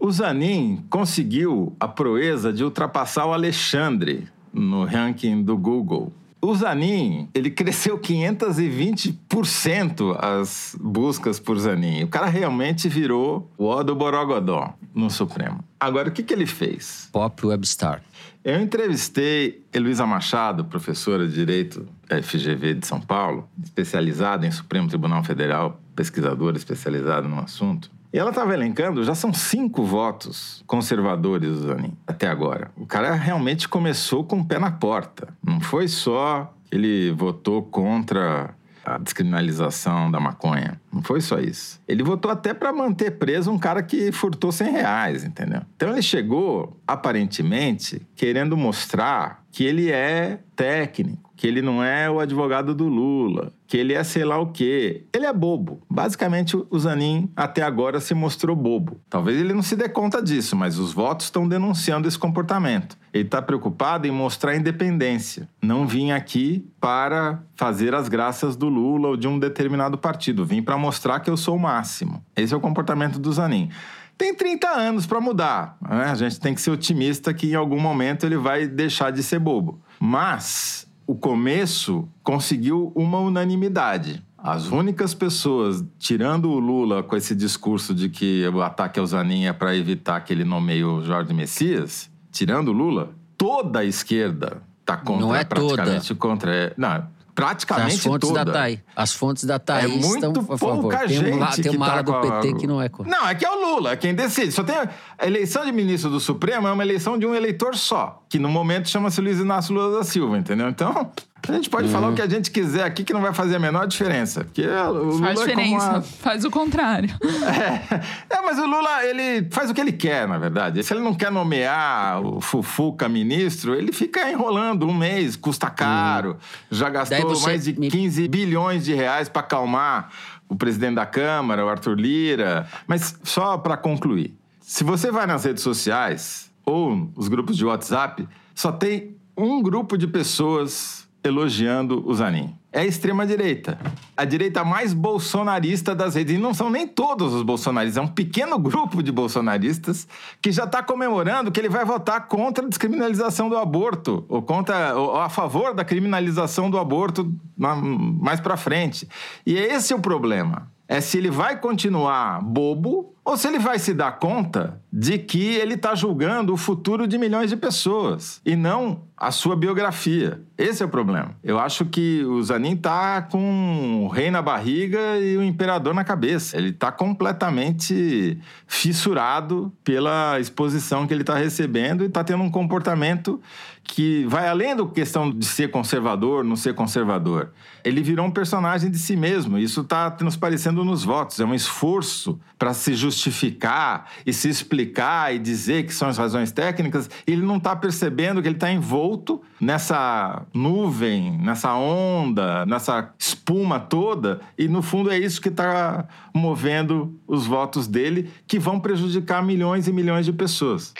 [0.00, 6.10] O Zanin conseguiu a proeza de ultrapassar o Alexandre no ranking do Google.
[6.40, 12.04] O Zanin, ele cresceu 520% as buscas por Zanin.
[12.04, 15.62] O cara realmente virou o O do Borogodó no Supremo.
[15.78, 17.10] Agora, o que, que ele fez?
[17.12, 18.02] Pop Webstar.
[18.42, 24.88] Eu entrevistei Heloísa Machado, professora de Direito da FGV de São Paulo, especializada em Supremo
[24.88, 27.94] Tribunal Federal, pesquisadora especializada no assunto.
[28.16, 32.70] E ela estava elencando, já são cinco votos conservadores do Zanin até agora.
[32.74, 35.28] O cara realmente começou com o pé na porta.
[35.44, 40.80] Não foi só que ele votou contra a descriminalização da maconha.
[40.90, 41.78] Não foi só isso.
[41.86, 45.60] Ele votou até para manter preso um cara que furtou 100 reais, entendeu?
[45.76, 52.18] Então ele chegou, aparentemente, querendo mostrar que ele é técnico, que ele não é o
[52.18, 55.04] advogado do Lula, que ele é sei lá o quê.
[55.12, 55.82] Ele é bobo.
[55.90, 59.00] Basicamente, o Zanin até agora se mostrou bobo.
[59.10, 62.96] Talvez ele não se dê conta disso, mas os votos estão denunciando esse comportamento.
[63.12, 65.48] Ele está preocupado em mostrar independência.
[65.60, 70.44] Não vim aqui para fazer as graças do Lula ou de um determinado partido.
[70.44, 72.24] Vim para mostrar que eu sou o máximo.
[72.36, 73.70] Esse é o comportamento do Zanin.
[74.18, 75.76] tem 30 anos para mudar.
[75.80, 76.04] Né?
[76.04, 79.38] A gente tem que ser otimista que em algum momento ele vai deixar de ser
[79.38, 79.80] bobo.
[79.98, 84.22] Mas o começo conseguiu uma unanimidade.
[84.38, 89.46] As únicas pessoas, tirando o Lula com esse discurso de que o ataque ao Zanin
[89.46, 94.62] é para evitar que ele nomeie o Jorge Messias, tirando o Lula, toda a esquerda
[94.80, 96.20] está contra, Não é praticamente toda.
[96.20, 96.54] contra.
[96.54, 98.44] é, Não, praticamente As fontes toda.
[98.46, 98.82] da TAI.
[98.96, 100.80] As fontes da TAI É muito estão a favor.
[100.80, 102.80] pouca Tem, um, lá- gente tem uma tá ala do com a- PT que não
[102.82, 103.12] é contra.
[103.16, 104.50] Não, é que é o Lula, é quem decide.
[104.50, 104.88] Só tem a
[105.26, 108.88] eleição de ministro do Supremo é uma eleição de um eleitor só, que no momento
[108.88, 110.68] chama-se Luiz Inácio Lula da Silva, entendeu?
[110.68, 111.12] Então,
[111.48, 113.58] a gente pode falar o que a gente quiser aqui que não vai fazer a
[113.58, 115.96] menor diferença, porque o Lula Faz é como diferença.
[115.98, 117.10] a- Faz o contrário.
[118.30, 120.82] é, mas o Lula, ele faz o que ele quer, na verdade.
[120.82, 126.36] Se ele não quer nomear o Fufuca ministro, ele fica enrolando um mês, custa caro.
[126.70, 130.10] Já gastou mais de me- 15 bilhões de reais para acalmar
[130.48, 132.66] o presidente da Câmara, o Arthur Lira.
[132.86, 138.28] Mas só para concluir, se você vai nas redes sociais ou os grupos de WhatsApp,
[138.54, 142.54] só tem um grupo de pessoas elogiando o Zanin.
[142.72, 143.78] É a extrema-direita.
[144.16, 146.34] A direita mais bolsonarista das redes.
[146.34, 150.06] E não são nem todos os bolsonaristas, é um pequeno grupo de bolsonaristas
[150.42, 154.94] que já está comemorando que ele vai votar contra a descriminalização do aborto, ou contra
[154.94, 159.08] ou a favor da criminalização do aborto mais para frente.
[159.46, 160.70] E esse é o problema.
[160.88, 165.56] É se ele vai continuar bobo ou se ele vai se dar conta de que
[165.56, 170.40] ele está julgando o futuro de milhões de pessoas e não a sua biografia.
[170.56, 171.34] Esse é o problema.
[171.42, 176.04] Eu acho que o Zanin tá com o rei na barriga e o imperador na
[176.04, 176.56] cabeça.
[176.56, 183.40] Ele tá completamente fissurado pela exposição que ele está recebendo e está tendo um comportamento
[183.86, 187.52] que vai além da questão de ser conservador, não ser conservador.
[187.84, 189.58] Ele virou um personagem de si mesmo.
[189.58, 191.38] Isso está transparecendo nos votos.
[191.38, 196.50] É um esforço para se justificar e se explicar e dizer que são as razões
[196.50, 197.08] técnicas.
[197.26, 204.40] Ele não está percebendo que ele está envolto nessa nuvem, nessa onda, nessa espuma toda.
[204.58, 209.86] E no fundo é isso que está movendo os votos dele, que vão prejudicar milhões
[209.86, 210.92] e milhões de pessoas.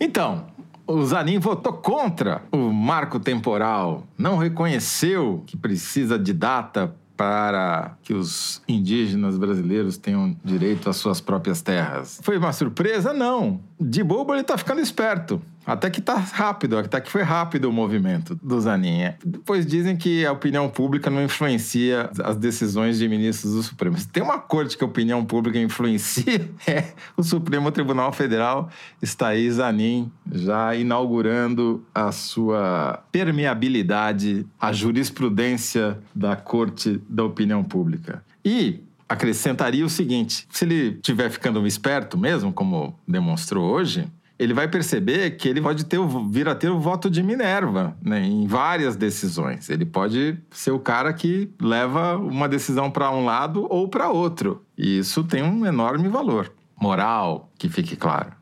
[0.00, 0.46] Então,
[0.86, 8.12] o Zanin votou contra o marco temporal, não reconheceu que precisa de data para que
[8.12, 12.20] os indígenas brasileiros tenham direito às suas próprias terras.
[12.22, 13.12] Foi uma surpresa?
[13.12, 13.60] Não.
[13.80, 15.40] De bobo ele está ficando esperto.
[15.66, 19.12] Até que tá rápido, até que foi rápido o movimento do Zanin.
[19.24, 23.98] Depois dizem que a opinião pública não influencia as decisões de ministros do Supremo.
[23.98, 28.70] Se tem uma corte que a opinião pública influencia, é o Supremo Tribunal Federal.
[29.02, 38.22] Está aí Zanin já inaugurando a sua permeabilidade à jurisprudência da corte da opinião pública.
[38.44, 44.06] E acrescentaria o seguinte: se ele estiver ficando esperto mesmo, como demonstrou hoje,
[44.38, 45.98] ele vai perceber que ele pode ter
[46.30, 49.70] vir a ter o voto de Minerva né, em várias decisões.
[49.70, 54.64] Ele pode ser o cara que leva uma decisão para um lado ou para outro.
[54.76, 58.32] E isso tem um enorme valor moral, que fique claro.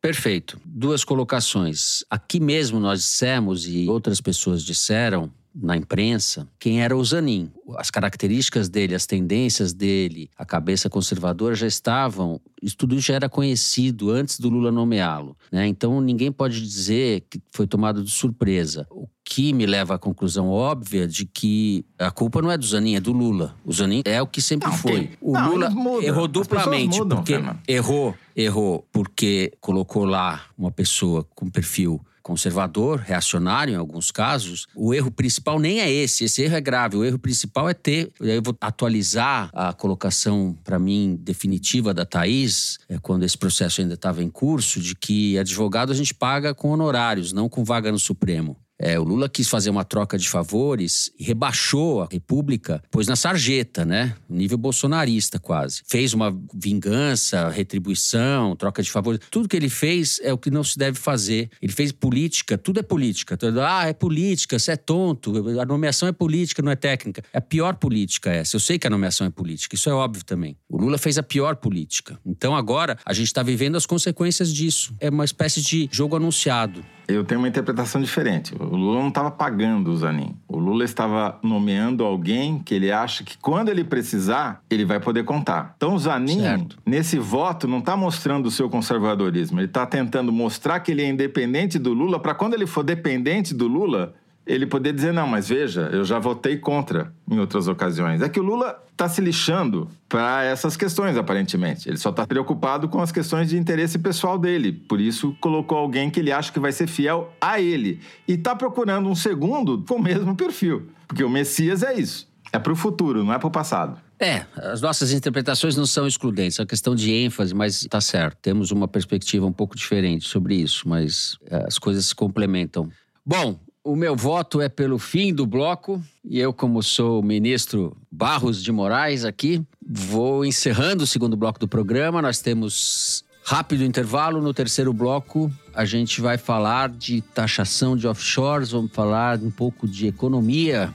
[0.00, 0.60] Perfeito.
[0.64, 2.04] Duas colocações.
[2.10, 7.50] Aqui mesmo nós dissemos, e outras pessoas disseram na imprensa, quem era o Zanin.
[7.76, 12.40] As características dele, as tendências dele, a cabeça conservadora já estavam.
[12.60, 15.36] Isso tudo já era conhecido antes do Lula nomeá-lo.
[15.52, 15.66] Né?
[15.66, 18.86] Então ninguém pode dizer que foi tomado de surpresa.
[18.90, 22.96] O que me leva à conclusão óbvia de que a culpa não é do Zanin,
[22.96, 23.54] é do Lula.
[23.64, 25.10] O Zanin é o que sempre Não, foi.
[25.20, 31.48] O não, Lula errou duplamente, mudam, porque errou, errou porque colocou lá uma pessoa com
[31.48, 34.66] perfil conservador, reacionário em alguns casos.
[34.74, 36.96] O erro principal nem é esse, esse erro é grave.
[36.96, 42.78] O erro principal é ter, eu vou atualizar a colocação para mim definitiva da Thaís,
[42.88, 46.70] é, quando esse processo ainda estava em curso, de que advogado a gente paga com
[46.70, 48.56] honorários, não com vaga no Supremo.
[48.78, 53.16] É, o Lula quis fazer uma troca de favores e rebaixou a República, pôs na
[53.16, 54.14] sarjeta, né?
[54.28, 55.82] Nível bolsonarista quase.
[55.86, 59.20] Fez uma vingança, retribuição, troca de favores.
[59.30, 61.50] Tudo que ele fez é o que não se deve fazer.
[61.62, 63.36] Ele fez política, tudo é política.
[63.36, 67.22] Tudo, ah, é política, você é tonto, a nomeação é política, não é técnica.
[67.32, 68.56] É a pior política essa.
[68.56, 70.56] Eu sei que a nomeação é política, isso é óbvio também.
[70.68, 72.18] O Lula fez a pior política.
[72.26, 74.94] Então agora a gente está vivendo as consequências disso.
[74.98, 76.84] É uma espécie de jogo anunciado.
[77.06, 78.54] Eu tenho uma interpretação diferente.
[78.58, 80.34] O Lula não estava pagando o Zanin.
[80.48, 85.24] O Lula estava nomeando alguém que ele acha que quando ele precisar, ele vai poder
[85.24, 85.74] contar.
[85.76, 86.78] Então o Zanin, Certo.
[86.84, 89.58] nesse voto, não está mostrando o seu conservadorismo.
[89.60, 93.52] Ele está tentando mostrar que ele é independente do Lula para quando ele for dependente
[93.54, 94.14] do Lula,
[94.46, 98.20] ele poder dizer, não, mas veja, eu já votei contra em outras ocasiões.
[98.20, 101.88] É que o Lula está se lixando para essas questões, aparentemente.
[101.88, 104.72] Ele só está preocupado com as questões de interesse pessoal dele.
[104.72, 108.00] Por isso, colocou alguém que ele acha que vai ser fiel a ele.
[108.28, 110.88] E está procurando um segundo com o mesmo perfil.
[111.08, 112.28] Porque o Messias é isso.
[112.52, 113.98] É para o futuro, não é para o passado.
[114.20, 118.38] É, as nossas interpretações não são excludentes, é uma questão de ênfase, mas está certo.
[118.40, 122.88] Temos uma perspectiva um pouco diferente sobre isso, mas é, as coisas se complementam.
[123.26, 127.94] Bom, o meu voto é pelo fim do bloco e eu, como sou o ministro
[128.10, 132.22] Barros de Moraes aqui, vou encerrando o segundo bloco do programa.
[132.22, 134.40] Nós temos rápido intervalo.
[134.40, 139.86] No terceiro bloco, a gente vai falar de taxação de offshores, vamos falar um pouco
[139.86, 140.90] de economia.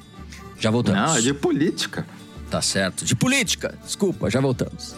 [0.59, 1.11] Já voltamos.
[1.11, 2.07] Não, é de política.
[2.49, 3.05] Tá certo.
[3.05, 3.77] De política.
[3.85, 4.95] Desculpa, já voltamos.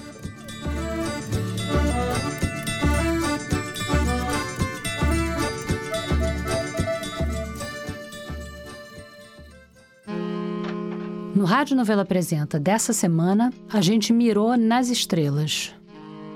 [11.42, 15.74] No Rádio Novela Apresenta dessa semana, a gente mirou nas estrelas.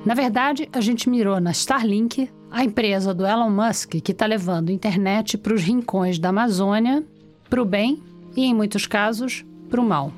[0.03, 4.71] Na verdade, a gente mirou na Starlink, a empresa do Elon Musk que está levando
[4.71, 7.03] internet para os rincões da Amazônia,
[7.47, 8.01] para o bem
[8.35, 10.11] e, em muitos casos, para o mal.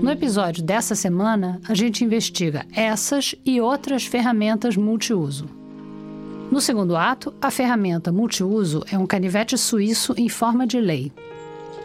[0.00, 5.44] No episódio dessa semana, a gente investiga essas e outras ferramentas multiuso.
[6.50, 11.12] No segundo ato, a ferramenta multiuso é um canivete suíço em forma de lei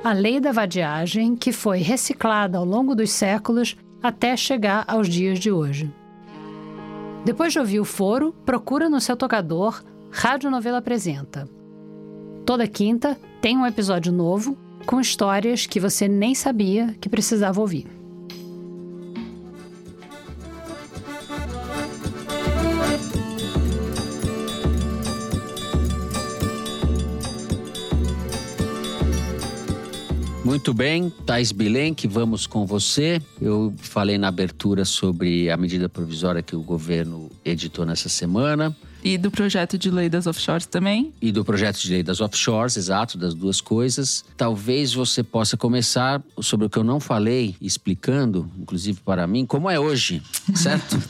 [0.07, 5.37] a lei da vadiagem que foi reciclada ao longo dos séculos até chegar aos dias
[5.37, 5.93] de hoje.
[7.25, 11.45] Depois de ouvir o foro, procura no seu tocador Rádio Novela Apresenta.
[12.45, 17.96] Toda quinta tem um episódio novo com histórias que você nem sabia que precisava ouvir.
[30.57, 33.21] Muito bem, Thais Bilenque, vamos com você.
[33.39, 38.75] Eu falei na abertura sobre a medida provisória que o governo editou nessa semana.
[39.07, 41.13] E do projeto de lei das offshores também?
[41.21, 44.25] E do projeto de lei das offshores, exato, das duas coisas.
[44.35, 49.69] Talvez você possa começar sobre o que eu não falei, explicando, inclusive para mim, como
[49.69, 50.21] é hoje,
[50.53, 51.01] certo?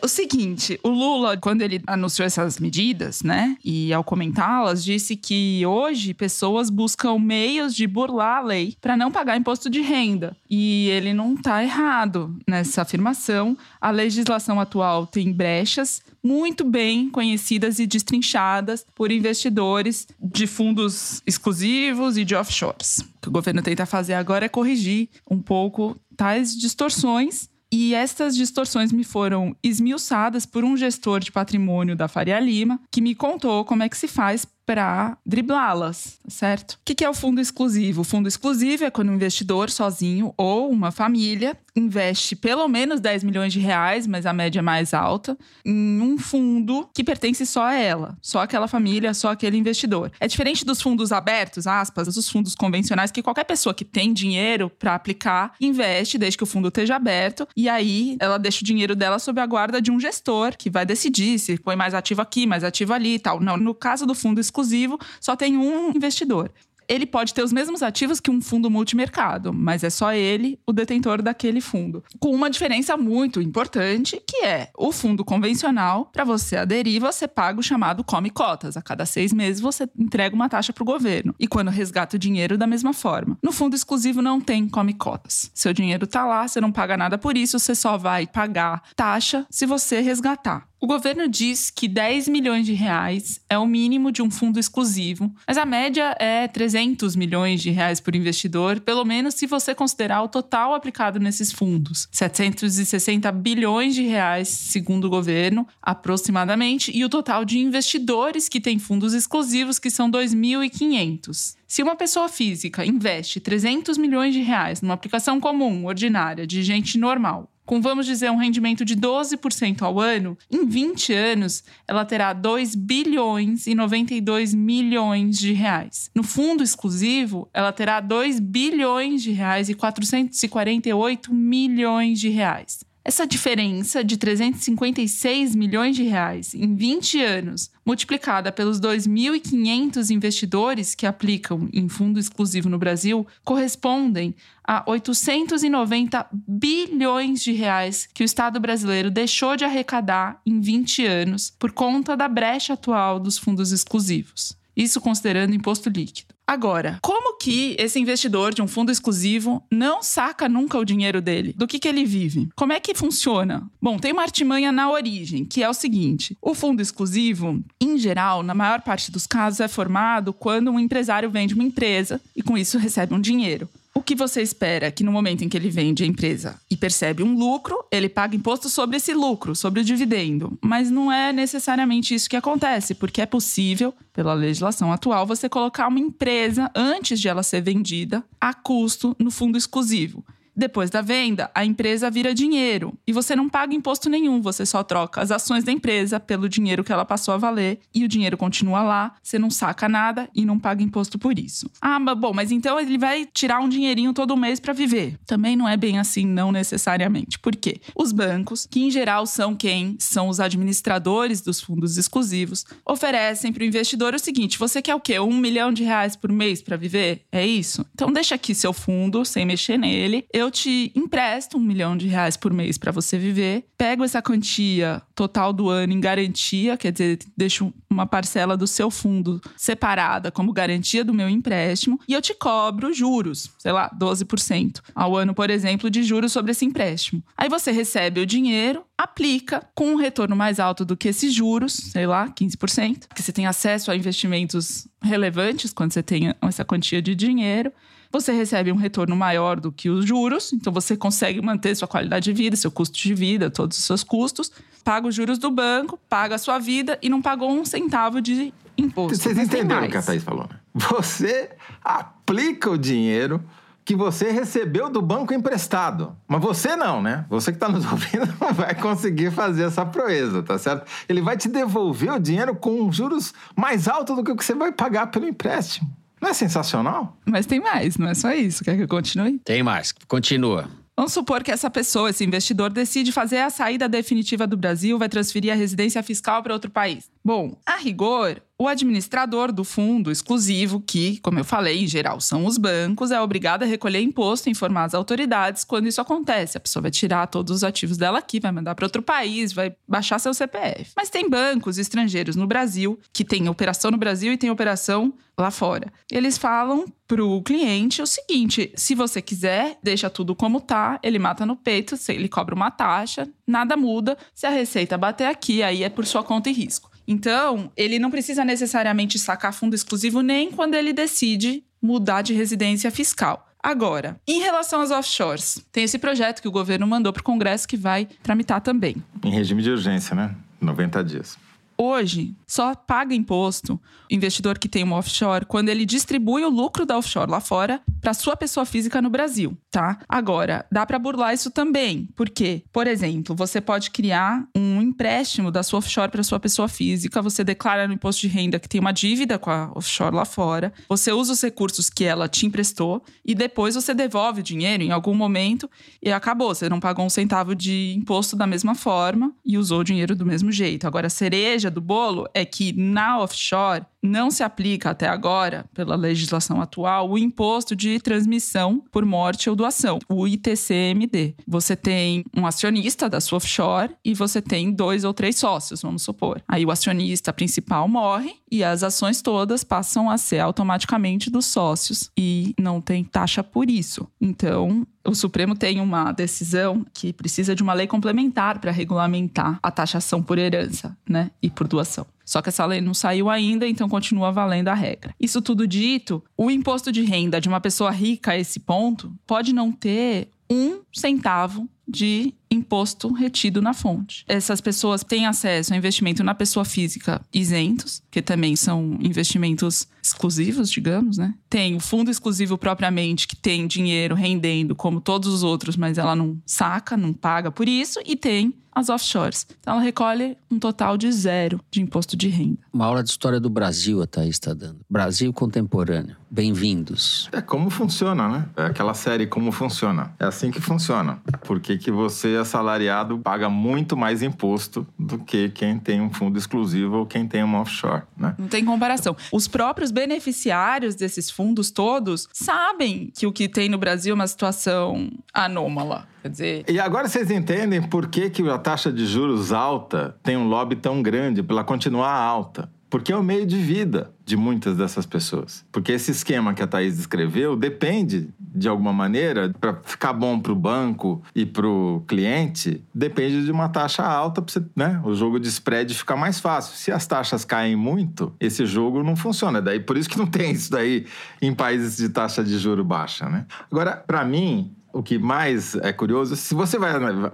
[0.00, 5.66] o seguinte, o Lula, quando ele anunciou essas medidas, né, e ao comentá-las, disse que
[5.66, 10.36] hoje pessoas buscam meios de burlar a lei para não pagar imposto de renda.
[10.48, 13.58] E ele não está errado nessa afirmação.
[13.80, 22.16] A legislação atual tem brechas muito bem conhecidas e destrinchadas por investidores de fundos exclusivos
[22.16, 22.98] e de offshores.
[22.98, 28.34] O que o governo tenta fazer agora é corrigir um pouco tais distorções e estas
[28.34, 33.64] distorções me foram esmiuçadas por um gestor de patrimônio da Faria Lima, que me contou
[33.64, 36.72] como é que se faz para driblá-las, certo?
[36.72, 38.00] O que é o fundo exclusivo?
[38.00, 43.24] O fundo exclusivo é quando um investidor sozinho ou uma família investe pelo menos 10
[43.24, 47.64] milhões de reais, mas a média é mais alta, em um fundo que pertence só
[47.64, 50.10] a ela, só aquela família, só aquele investidor.
[50.20, 54.70] É diferente dos fundos abertos, aspas, dos fundos convencionais, que qualquer pessoa que tem dinheiro
[54.70, 58.94] para aplicar investe desde que o fundo esteja aberto, e aí ela deixa o dinheiro
[58.94, 62.46] dela sob a guarda de um gestor que vai decidir se põe mais ativo aqui,
[62.46, 63.40] mais ativo ali e tal.
[63.40, 66.50] Não, no caso do fundo exclusivo, exclusivo, só tem um investidor
[66.90, 70.72] ele pode ter os mesmos ativos que um fundo multimercado, mas é só ele o
[70.72, 72.02] detentor daquele fundo.
[72.18, 77.60] Com uma diferença muito importante, que é o fundo convencional, para você aderir, você paga
[77.60, 78.76] o chamado come cotas.
[78.76, 81.32] A cada seis meses você entrega uma taxa para o governo.
[81.38, 83.38] E quando resgata o dinheiro, da mesma forma.
[83.40, 85.48] No fundo exclusivo não tem come cotas.
[85.54, 89.46] Seu dinheiro está lá, você não paga nada por isso, você só vai pagar taxa
[89.48, 90.69] se você resgatar.
[90.82, 95.30] O governo diz que 10 milhões de reais é o mínimo de um fundo exclusivo,
[95.46, 100.22] mas a média é 300 milhões de reais por investidor, pelo menos se você considerar
[100.22, 102.08] o total aplicado nesses fundos.
[102.10, 108.78] 760 bilhões de reais, segundo o governo, aproximadamente, e o total de investidores que têm
[108.78, 111.56] fundos exclusivos, que são 2.500.
[111.68, 116.96] Se uma pessoa física investe 300 milhões de reais numa aplicação comum, ordinária, de gente
[116.96, 122.32] normal, com, vamos dizer, um rendimento de 12% ao ano, em 20 anos, ela terá
[122.32, 126.10] 2 bilhões e 92 milhões de reais.
[126.12, 132.80] No fundo exclusivo, ela terá 2 bilhões de reais e 448 milhões de reais.
[133.02, 141.06] Essa diferença de 356 milhões de reais em 20 anos, multiplicada pelos 2.500 investidores que
[141.06, 148.60] aplicam em fundo exclusivo no Brasil, correspondem a 890 bilhões de reais que o Estado
[148.60, 154.54] brasileiro deixou de arrecadar em 20 anos por conta da brecha atual dos fundos exclusivos.
[154.76, 156.34] Isso considerando imposto líquido.
[156.50, 161.54] Agora, como que esse investidor de um fundo exclusivo não saca nunca o dinheiro dele?
[161.56, 162.48] Do que, que ele vive?
[162.56, 163.70] Como é que funciona?
[163.80, 168.42] Bom, tem uma artimanha na origem, que é o seguinte: o fundo exclusivo, em geral,
[168.42, 172.58] na maior parte dos casos, é formado quando um empresário vende uma empresa e com
[172.58, 173.68] isso recebe um dinheiro.
[173.92, 177.24] O que você espera que no momento em que ele vende a empresa e percebe
[177.24, 180.56] um lucro, ele paga imposto sobre esse lucro, sobre o dividendo.
[180.62, 185.88] Mas não é necessariamente isso que acontece, porque é possível, pela legislação atual, você colocar
[185.88, 190.24] uma empresa antes de ela ser vendida a custo no fundo exclusivo.
[190.54, 194.82] Depois da venda, a empresa vira dinheiro e você não paga imposto nenhum, você só
[194.82, 198.36] troca as ações da empresa pelo dinheiro que ela passou a valer e o dinheiro
[198.36, 201.70] continua lá, você não saca nada e não paga imposto por isso.
[201.80, 205.18] Ah, mas bom, mas então ele vai tirar um dinheirinho todo mês para viver.
[205.26, 207.38] Também não é bem assim, não necessariamente.
[207.38, 207.80] Por quê?
[207.94, 213.62] Os bancos, que em geral são quem são os administradores dos fundos exclusivos, oferecem para
[213.62, 215.18] o investidor o seguinte: você quer o quê?
[215.18, 217.24] Um milhão de reais por mês para viver?
[217.30, 217.84] É isso?
[217.94, 220.24] Então deixa aqui seu fundo sem mexer nele.
[220.32, 224.22] Eu eu te empresto um milhão de reais por mês para você viver, pego essa
[224.22, 230.30] quantia total do ano em garantia, quer dizer, deixo uma parcela do seu fundo separada
[230.30, 235.34] como garantia do meu empréstimo e eu te cobro juros, sei lá, 12% ao ano,
[235.34, 237.22] por exemplo, de juros sobre esse empréstimo.
[237.36, 241.72] Aí você recebe o dinheiro, aplica com um retorno mais alto do que esses juros,
[241.72, 247.02] sei lá, 15%, porque você tem acesso a investimentos relevantes quando você tem essa quantia
[247.02, 247.72] de dinheiro
[248.12, 252.24] você recebe um retorno maior do que os juros, então você consegue manter sua qualidade
[252.24, 254.50] de vida, seu custo de vida, todos os seus custos,
[254.82, 258.52] paga os juros do banco, paga a sua vida e não pagou um centavo de
[258.76, 259.16] imposto.
[259.16, 260.58] Vocês entenderam o que a Thaís falou, né?
[260.74, 261.50] Você
[261.84, 263.42] aplica o dinheiro
[263.84, 266.16] que você recebeu do banco emprestado.
[266.28, 267.24] Mas você não, né?
[267.28, 270.86] Você que está nos ouvindo não vai conseguir fazer essa proeza, tá certo?
[271.08, 274.54] Ele vai te devolver o dinheiro com juros mais altos do que o que você
[274.54, 275.90] vai pagar pelo empréstimo.
[276.20, 277.16] Não é sensacional?
[277.24, 278.62] Mas tem mais, não é só isso.
[278.62, 279.38] Quer que eu continue?
[279.38, 279.92] Tem mais.
[280.06, 280.68] Continua.
[281.00, 285.08] Vamos supor que essa pessoa, esse investidor, decide fazer a saída definitiva do Brasil, vai
[285.08, 287.10] transferir a residência fiscal para outro país.
[287.22, 292.46] Bom, a rigor, o administrador do fundo exclusivo, que, como eu falei, em geral são
[292.46, 296.56] os bancos, é obrigado a recolher imposto e informar as autoridades quando isso acontece.
[296.56, 299.74] A pessoa vai tirar todos os ativos dela aqui, vai mandar para outro país, vai
[299.86, 300.92] baixar seu CPF.
[300.96, 305.50] Mas tem bancos estrangeiros no Brasil que têm operação no Brasil e tem operação lá
[305.50, 305.92] fora.
[306.10, 311.18] Eles falam para o cliente o seguinte: se você quiser, deixa tudo como tá, ele
[311.18, 314.16] mata no peito, ele cobra uma taxa, nada muda.
[314.34, 316.89] Se a receita bater aqui, aí é por sua conta e risco.
[317.10, 322.88] Então, ele não precisa necessariamente sacar fundo exclusivo nem quando ele decide mudar de residência
[322.88, 323.48] fiscal.
[323.60, 327.66] Agora, em relação às offshores, tem esse projeto que o governo mandou para o Congresso
[327.66, 328.94] que vai tramitar também.
[329.24, 330.36] Em regime de urgência, né?
[330.60, 331.36] 90 dias.
[331.82, 336.84] Hoje, só paga imposto o investidor que tem uma offshore quando ele distribui o lucro
[336.84, 339.98] da offshore lá fora para sua pessoa física no Brasil, tá?
[340.06, 342.06] Agora, dá para burlar isso também.
[342.14, 342.62] Por quê?
[342.70, 347.42] Por exemplo, você pode criar um empréstimo da sua offshore para sua pessoa física, você
[347.42, 351.12] declara no imposto de renda que tem uma dívida com a offshore lá fora, você
[351.12, 355.14] usa os recursos que ela te emprestou e depois você devolve o dinheiro em algum
[355.14, 355.70] momento
[356.02, 359.84] e acabou, você não pagou um centavo de imposto da mesma forma e usou o
[359.84, 360.86] dinheiro do mesmo jeito.
[360.86, 366.60] Agora, a do bolo é que na offshore não se aplica até agora, pela legislação
[366.60, 371.34] atual, o imposto de transmissão por morte ou doação, o ITCMD.
[371.46, 376.02] Você tem um acionista da sua offshore e você tem dois ou três sócios, vamos
[376.02, 376.42] supor.
[376.48, 382.10] Aí o acionista principal morre e as ações todas passam a ser automaticamente dos sócios
[382.18, 384.08] e não tem taxa por isso.
[384.20, 389.70] Então, o Supremo tem uma decisão que precisa de uma lei complementar para regulamentar a
[389.70, 392.06] taxação por herança, né, e por doação.
[392.30, 395.12] Só que essa lei não saiu ainda, então continua valendo a regra.
[395.18, 399.52] Isso tudo dito, o imposto de renda de uma pessoa rica a esse ponto pode
[399.52, 404.24] não ter um centavo de imposto retido na fonte.
[404.26, 410.70] Essas pessoas têm acesso a investimento na pessoa física isentos, que também são investimentos exclusivos,
[410.70, 411.34] digamos, né?
[411.48, 416.16] Tem o fundo exclusivo propriamente, que tem dinheiro rendendo como todos os outros, mas ela
[416.16, 419.46] não saca, não paga por isso, e tem as offshores.
[419.60, 422.58] Então ela recolhe um total de zero de imposto de renda.
[422.72, 424.78] Uma aula de história do Brasil a Thaís está dando.
[424.88, 426.16] Brasil contemporâneo.
[426.30, 427.28] Bem-vindos.
[427.32, 428.48] É como funciona, né?
[428.56, 430.14] É aquela série Como Funciona.
[430.18, 431.20] É assim que funciona.
[431.44, 436.38] Por que, que você, assalariado, paga muito mais imposto do que quem tem um fundo
[436.38, 438.34] exclusivo ou quem tem uma offshore, né?
[438.38, 439.16] Não tem comparação.
[439.32, 444.26] Os próprios beneficiários desses fundos todos sabem que o que tem no Brasil é uma
[444.26, 446.08] situação anômala.
[446.22, 446.64] Quer dizer.
[446.68, 450.76] E agora vocês entendem por que, que a taxa de juros alta tem um lobby
[450.76, 452.68] tão grande para continuar alta.
[452.90, 455.64] Porque é o meio de vida de muitas dessas pessoas.
[455.70, 460.52] Porque esse esquema que a Thaís descreveu depende, de alguma maneira, para ficar bom para
[460.52, 465.38] o banco e para o cliente, depende de uma taxa alta para né, o jogo
[465.38, 466.76] de spread ficar mais fácil.
[466.76, 469.62] Se as taxas caem muito, esse jogo não funciona.
[469.62, 471.06] Daí por isso que não tem isso daí
[471.40, 473.46] em países de taxa de juro baixa, né?
[473.70, 476.92] Agora, para mim, o que mais é curioso, se você vai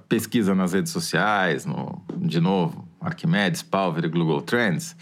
[0.09, 4.97] pesquisa nas redes sociais, no, de novo, Arquimedes, Palver, Google Trends,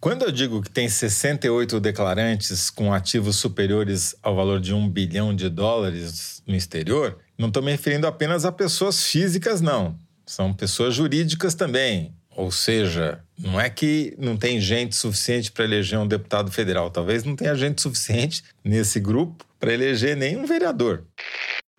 [0.01, 5.35] Quando eu digo que tem 68 declarantes com ativos superiores ao valor de um bilhão
[5.35, 9.97] de dólares no exterior, não estou me referindo apenas a pessoas físicas, não.
[10.25, 12.16] São pessoas jurídicas também.
[12.37, 16.91] Ou seja, não é que não tem gente suficiente para eleger um deputado federal.
[16.91, 21.03] Talvez não tenha gente suficiente nesse grupo para eleger nenhum vereador.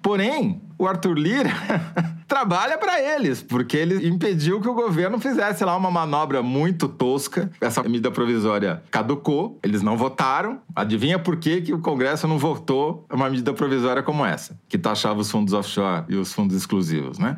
[0.01, 1.49] Porém, o Arthur Lira
[2.27, 7.51] trabalha para eles, porque ele impediu que o governo fizesse lá uma manobra muito tosca.
[7.59, 10.61] Essa medida provisória caducou, eles não votaram.
[10.75, 15.19] Adivinha por que, que o Congresso não votou uma medida provisória como essa, que taxava
[15.19, 17.37] os fundos offshore e os fundos exclusivos, né?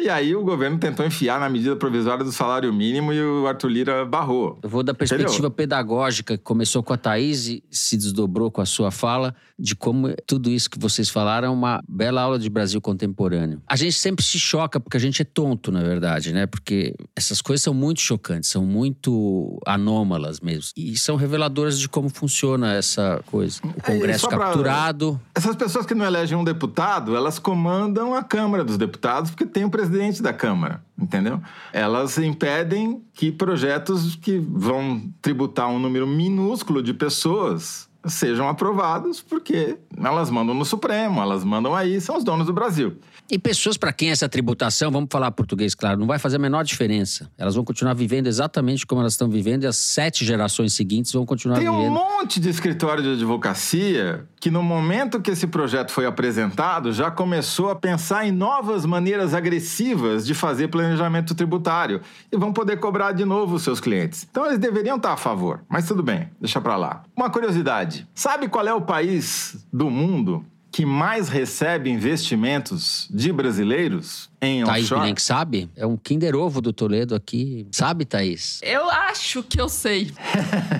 [0.00, 3.68] E aí o governo tentou enfiar na medida provisória do salário mínimo e o Arthur
[3.68, 4.58] Lira barrou.
[4.62, 8.66] Eu vou da perspectiva pedagógica que começou com a Thaís e se desdobrou com a
[8.66, 12.80] sua fala, de como tudo isso que vocês falaram é uma bela aula de Brasil
[12.80, 13.60] contemporâneo.
[13.66, 16.46] A gente sempre se choca porque a gente é tonto, na verdade, né?
[16.46, 20.70] Porque essas coisas são muito chocantes, são muito anômalas mesmo.
[20.76, 23.60] E são reveladoras de como funciona essa coisa.
[23.64, 25.20] O Congresso só pra- capturado.
[25.34, 29.64] Essas pessoas que não elegem um deputado, elas comandam a Câmara dos Deputados porque tem
[29.64, 29.87] o presidente
[30.22, 31.40] da Câmara, entendeu?
[31.72, 39.76] Elas impedem que projetos que vão tributar um número minúsculo de pessoas sejam aprovados porque
[39.96, 42.96] elas mandam no Supremo, elas mandam aí, são os donos do Brasil.
[43.30, 46.64] E pessoas para quem essa tributação, vamos falar português, claro, não vai fazer a menor
[46.64, 47.30] diferença.
[47.36, 51.26] Elas vão continuar vivendo exatamente como elas estão vivendo e as sete gerações seguintes vão
[51.26, 51.92] continuar Tem um vivendo.
[51.92, 57.70] monte de escritório de advocacia que, no momento que esse projeto foi apresentado, já começou
[57.70, 62.00] a pensar em novas maneiras agressivas de fazer planejamento tributário
[62.32, 64.26] e vão poder cobrar de novo os seus clientes.
[64.30, 67.02] Então, eles deveriam estar a favor, mas tudo bem, deixa pra lá.
[67.16, 74.30] Uma curiosidade: sabe qual é o país do mundo que mais recebe investimentos de brasileiros
[74.40, 75.00] em Thaís offshore?
[75.00, 75.70] Bilenque sabe?
[75.74, 77.66] É um Kinder Ovo do Toledo aqui.
[77.72, 78.60] Sabe, Thaís?
[78.62, 80.12] Eu acho que eu sei.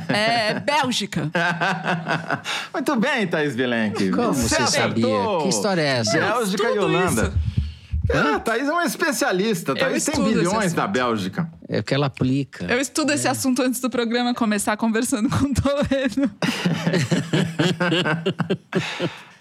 [0.08, 1.30] É Bélgica.
[2.72, 4.10] Muito bem, Thaís Bilenque.
[4.10, 4.64] Como você sabia?
[4.64, 5.42] acertou.
[5.42, 6.18] Que história é essa?
[6.18, 7.22] Bélgica e Holanda.
[7.22, 7.57] isso.
[8.12, 9.74] Ah, Thaís é uma especialista.
[9.74, 11.50] Thaís tem bilhões da Bélgica.
[11.68, 12.64] É que ela aplica.
[12.64, 16.30] Eu estudo esse assunto antes do programa começar conversando com o Toledo.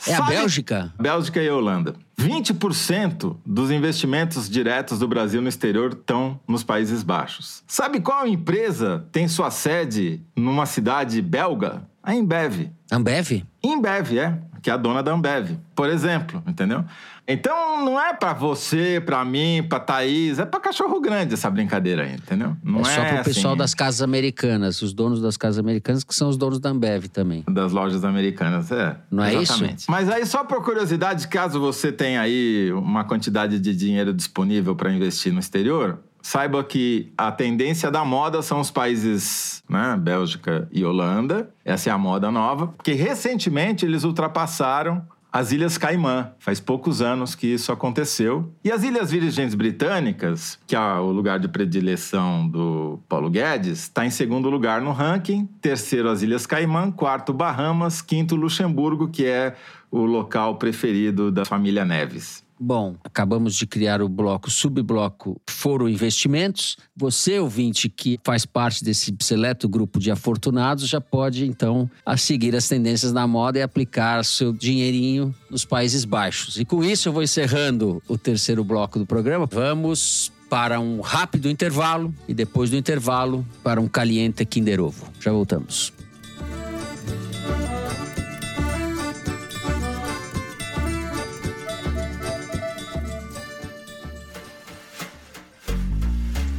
[0.06, 0.94] É a Bélgica?
[1.00, 1.96] Bélgica e Holanda.
[2.20, 7.64] 20% dos investimentos diretos do Brasil no exterior estão nos Países Baixos.
[7.68, 11.84] Sabe qual empresa tem sua sede numa cidade belga?
[12.04, 12.72] A Embev.
[12.92, 13.44] Ambev?
[13.62, 16.86] Embev, é, que é a dona da Ambev, por exemplo, entendeu?
[17.28, 22.04] Então não é pra você, pra mim, pra Thaís, é pra cachorro grande essa brincadeira
[22.04, 22.56] aí, entendeu?
[22.64, 26.16] Não é só pro pessoal assim, das casas americanas, os donos das casas americanas, que
[26.16, 27.44] são os donos da Ambev também.
[27.50, 28.96] das lojas americanas, é.
[29.12, 29.86] Não é exatamente.
[29.90, 34.92] Mas aí só por curiosidade, caso você tenha aí uma quantidade de dinheiro disponível para
[34.94, 40.84] investir no exterior, saiba que a tendência da moda são os países, né, Bélgica e
[40.84, 41.50] Holanda.
[41.64, 45.02] Essa é a moda nova, porque recentemente eles ultrapassaram
[45.32, 46.32] as Ilhas Caimã.
[46.40, 48.52] Faz poucos anos que isso aconteceu.
[48.64, 54.06] E as Ilhas Virgens Britânicas, que é o lugar de predileção do Paulo Guedes, está
[54.06, 55.46] em segundo lugar no ranking.
[55.62, 56.92] Terceiro, as Ilhas Caimã.
[56.92, 58.02] Quarto, Bahamas.
[58.02, 59.56] Quinto, Luxemburgo, que é
[59.92, 62.47] o local preferido da família Neves.
[62.60, 66.78] Bom, acabamos de criar o bloco, subbloco Foro Investimentos.
[66.96, 72.68] Você, ouvinte, que faz parte desse seleto grupo de afortunados, já pode, então, seguir as
[72.68, 76.60] tendências na moda e aplicar seu dinheirinho nos Países Baixos.
[76.60, 79.46] E com isso, eu vou encerrando o terceiro bloco do programa.
[79.46, 85.06] Vamos para um rápido intervalo e depois do intervalo para um caliente Kinder Ovo.
[85.20, 85.94] Já voltamos.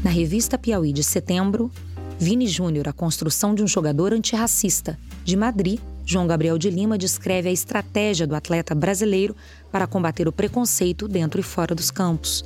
[0.08, 1.70] Na revista Piauí de setembro,
[2.18, 4.98] Vini Júnior, a construção de um jogador antirracista.
[5.22, 9.36] De Madrid, João Gabriel de Lima descreve a estratégia do atleta brasileiro
[9.70, 12.42] para combater o preconceito dentro e fora dos campos.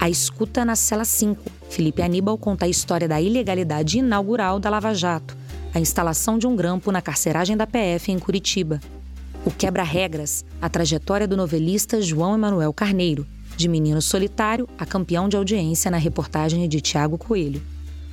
[0.00, 1.48] A escuta na cela 5.
[1.70, 5.36] Felipe Aníbal conta a história da ilegalidade inaugural da Lava Jato,
[5.72, 8.80] a instalação de um grampo na carceragem da PF em Curitiba.
[9.44, 13.24] O Quebra-Regras, a trajetória do novelista João Emanuel Carneiro,
[13.56, 17.62] de menino solitário a campeão de audiência na reportagem de Tiago Coelho.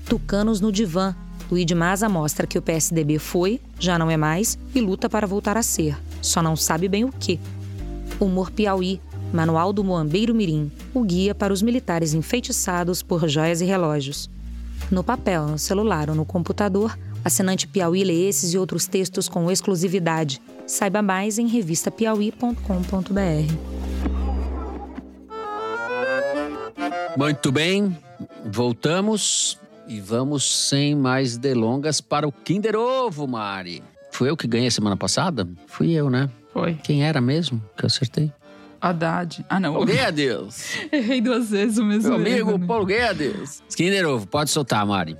[0.06, 1.16] Tucanos no Divã,
[1.52, 5.58] Luiz Maza mostra que o PSDB foi, já não é mais, e luta para voltar
[5.58, 7.39] a ser, só não sabe bem o que.
[8.20, 9.02] Humor Piauí,
[9.34, 14.30] Manual do Moambeiro Mirim, o guia para os militares enfeitiçados por joias e relógios.
[14.91, 19.50] No papel, no celular ou no computador, assinante Piauí lê esses e outros textos com
[19.50, 20.41] exclusividade.
[20.68, 24.22] Saiba mais em revistapiauí.com.br.
[27.16, 27.95] Muito bem,
[28.45, 33.84] voltamos e vamos sem mais delongas para o Kinder Ovo, Mari.
[34.11, 35.47] Fui eu que ganhei semana passada?
[35.68, 36.30] Fui eu, né?
[36.51, 36.74] Foi.
[36.76, 38.32] Quem era mesmo que eu acertei?
[38.82, 39.45] Haddad.
[39.47, 39.74] Ah, não.
[39.74, 40.78] Paulo Guedes!
[40.91, 42.68] Errei duas vezes o mesmo Meu erro, amigo né?
[42.68, 43.64] Paulo Guedes!
[43.76, 45.16] Kinder Ovo, pode soltar, Mari.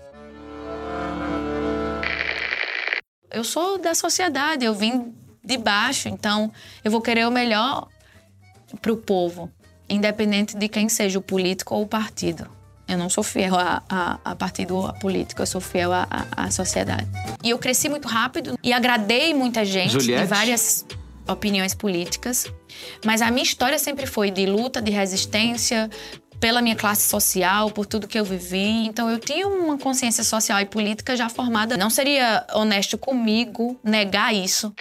[3.32, 5.14] Eu sou da sociedade, eu vim
[5.44, 6.52] de baixo, então
[6.84, 7.88] eu vou querer o melhor
[8.82, 9.52] para o povo,
[9.90, 12.48] independente de quem seja o político ou o partido.
[12.88, 16.52] Eu não sou fiel a, a, a partido ou a político, eu sou fiel à
[16.52, 17.08] sociedade.
[17.44, 20.24] E eu cresci muito rápido e agradei muita gente Juliette?
[20.24, 20.86] de várias
[21.28, 22.52] opiniões políticas,
[23.06, 25.90] mas a minha história sempre foi de luta, de resistência,
[26.44, 28.86] pela minha classe social, por tudo que eu vivi.
[28.86, 31.78] Então eu tinha uma consciência social e política já formada.
[31.78, 34.74] Não seria honesto comigo negar isso.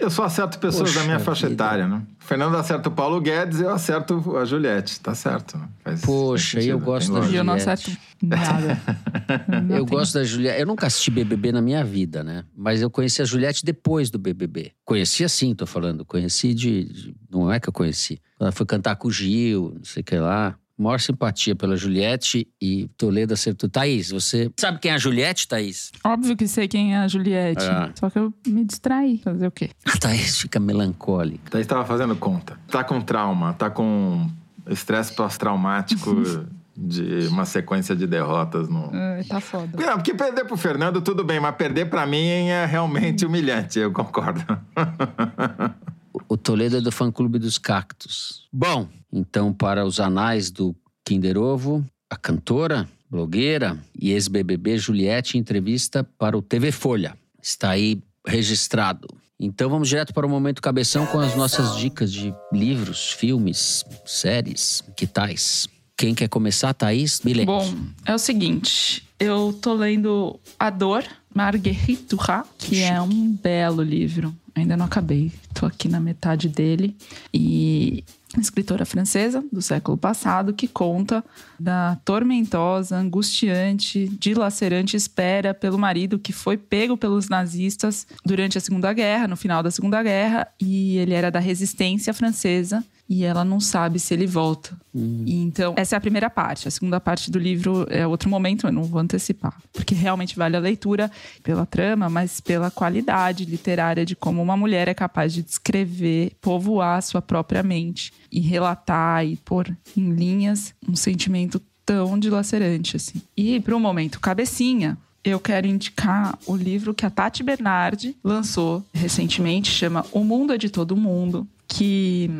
[0.00, 1.62] Eu só acerto pessoas Poxa da minha faixa vida.
[1.62, 2.02] etária, né?
[2.20, 4.98] O Fernando acerta o Paulo Guedes, eu acerto a Juliette.
[5.00, 5.58] Tá certo.
[5.58, 5.68] né?
[5.84, 7.34] Faz Poxa, sentido, eu gosto da lógica.
[7.34, 7.90] E eu não Juliette.
[7.90, 8.80] acerto nada.
[9.68, 10.60] Não Eu tem- gosto da Juliette.
[10.60, 12.44] Eu nunca assisti BBB na minha vida, né?
[12.56, 14.72] Mas eu conheci a Juliette depois do BBB.
[14.84, 16.04] Conheci assim, tô falando.
[16.04, 18.20] Conheci de, de- Não é que eu conheci.
[18.38, 20.54] Ela foi cantar com o Gil, não sei o que lá.
[20.80, 23.68] Maior simpatia pela Juliette e Toledo acertou.
[23.68, 25.92] Thaís, você sabe quem é a Juliette, Thaís?
[26.02, 27.62] Óbvio que sei quem é a Juliette.
[27.64, 27.90] Ah.
[27.94, 29.18] Só que eu me distraí.
[29.18, 29.68] Fazer o quê?
[29.84, 31.50] A Thaís fica melancólica.
[31.50, 32.58] Daí estava fazendo conta.
[32.68, 34.26] Tá com trauma, tá com
[34.70, 36.16] estresse pós-traumático
[36.74, 38.90] de uma sequência de derrotas no.
[38.90, 39.70] Ah, tá foda.
[39.76, 43.92] Não, porque perder pro Fernando tudo bem, mas perder pra mim é realmente humilhante, eu
[43.92, 44.40] concordo.
[46.30, 48.46] O Toledo é do fã-clube dos cactos.
[48.52, 56.04] Bom, então para os anais do Kinder Ovo, a cantora, blogueira e ex-BBB Juliette entrevista
[56.04, 57.18] para o TV Folha.
[57.42, 59.08] Está aí registrado.
[59.40, 64.84] Então vamos direto para o momento cabeção com as nossas dicas de livros, filmes, séries,
[64.96, 65.68] que tais?
[65.96, 67.20] Quem quer começar, Thaís?
[67.22, 67.46] Bilhete.
[67.46, 67.74] Bom,
[68.06, 69.04] é o seguinte.
[69.18, 71.04] Eu tô lendo A Dor,
[71.34, 74.34] Marguerite Duras, que é um belo livro.
[74.54, 75.32] Ainda não acabei.
[75.54, 76.96] Tô aqui na metade dele.
[77.32, 78.04] E
[78.38, 81.24] escritora francesa do século passado que conta
[81.58, 88.92] da tormentosa, angustiante, dilacerante espera pelo marido que foi pego pelos nazistas durante a Segunda
[88.92, 93.58] Guerra, no final da Segunda Guerra, e ele era da resistência francesa e ela não
[93.58, 94.78] sabe se ele volta.
[94.94, 96.68] E então, essa é a primeira parte.
[96.68, 100.56] A segunda parte do livro é outro momento, eu não vou antecipar, porque realmente vale
[100.56, 101.10] a leitura
[101.42, 107.02] pela trama, mas pela qualidade literária de como uma mulher é capaz de descrever, povoar
[107.02, 113.20] sua própria mente e relatar e pôr em linhas um sentimento tão dilacerante assim.
[113.36, 118.84] E para o momento cabecinha, eu quero indicar o livro que a Tati Bernardi lançou
[118.94, 122.30] recentemente, chama O Mundo é de Todo Mundo, que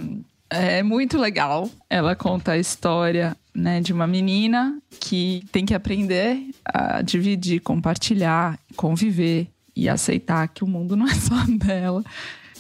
[0.51, 1.71] é muito legal.
[1.89, 8.59] Ela conta a história né, de uma menina que tem que aprender a dividir, compartilhar,
[8.77, 11.35] conviver e aceitar que o mundo não é só
[11.65, 12.05] dela.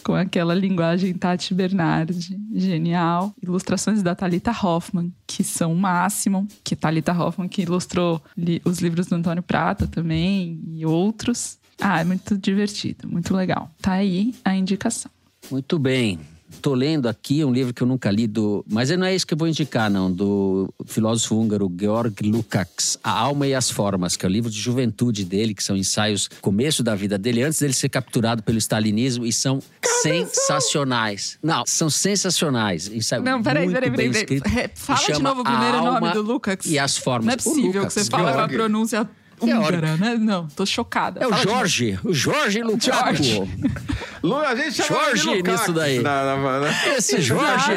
[0.03, 3.35] Com aquela linguagem Tati Bernardi, genial.
[3.43, 6.49] Ilustrações da Talita Hoffman, que são o máximo.
[6.65, 11.59] Que Talita Hoffman que ilustrou li- os livros do Antônio Prata também e outros.
[11.79, 13.71] Ah, é muito divertido, muito legal.
[13.83, 15.11] Tá aí a indicação.
[15.51, 16.19] Muito bem.
[16.61, 19.33] Tô lendo aqui um livro que eu nunca li do, mas não é isso que
[19.33, 24.27] eu vou indicar não, do filósofo húngaro Georg Lukács, A Alma e as Formas, que
[24.27, 27.73] é o livro de juventude dele, que são ensaios começo da vida dele antes dele
[27.73, 29.61] ser capturado pelo stalinismo e são
[30.03, 31.39] sensacionais.
[31.43, 32.89] Não, são sensacionais.
[32.89, 34.11] Ensaio Não, peraí, muito peraí, peraí.
[34.11, 34.69] escrito, peraí.
[34.69, 36.67] que Fala de novo o primeiro nome do Lucas.
[36.67, 37.27] E as Formas.
[37.27, 38.55] Não é possível que Lukács, você fala com a Georg.
[38.55, 39.09] pronúncia
[39.41, 40.17] húngara, né?
[40.19, 41.21] Não, tô chocada.
[41.21, 41.51] É o Fala de.
[41.51, 43.15] Jorge, o Jorge Lukaku.
[43.23, 43.43] Jorge.
[44.23, 45.99] Lu, a gente chama Jorge de Lukács nisso daí.
[46.01, 47.73] na- na- na- Esse Jorge.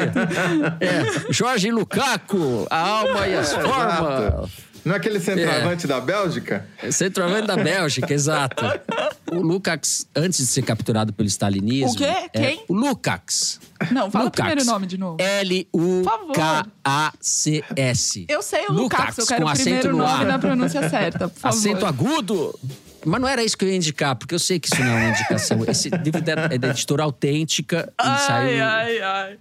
[0.80, 4.50] é, Jorge Lukaku, a alma e as formas.
[4.84, 6.66] Não é aquele centroavante da Bélgica?
[6.90, 8.62] Centroavante da Bélgica, exato.
[9.32, 11.92] O Lukács, antes de ser capturado pelo stalinismo.
[11.92, 12.04] O quê?
[12.04, 12.64] é- Quem?
[12.68, 13.58] o Lukács.
[13.90, 15.16] Não, fala o primeiro nome de novo.
[16.94, 18.26] L-U-K-A-C-S.
[18.28, 21.56] Eu sei o Lukács, eu quero o primeiro no nome na pronúncia certa, por favor.
[21.58, 22.58] Acento agudo.
[23.06, 24.96] Mas não era isso que eu ia indicar, porque eu sei que isso não é
[25.02, 25.62] uma indicação.
[25.68, 27.92] Esse livro é da editora autêntica.
[27.98, 29.36] Ai, saiu- ai, ai.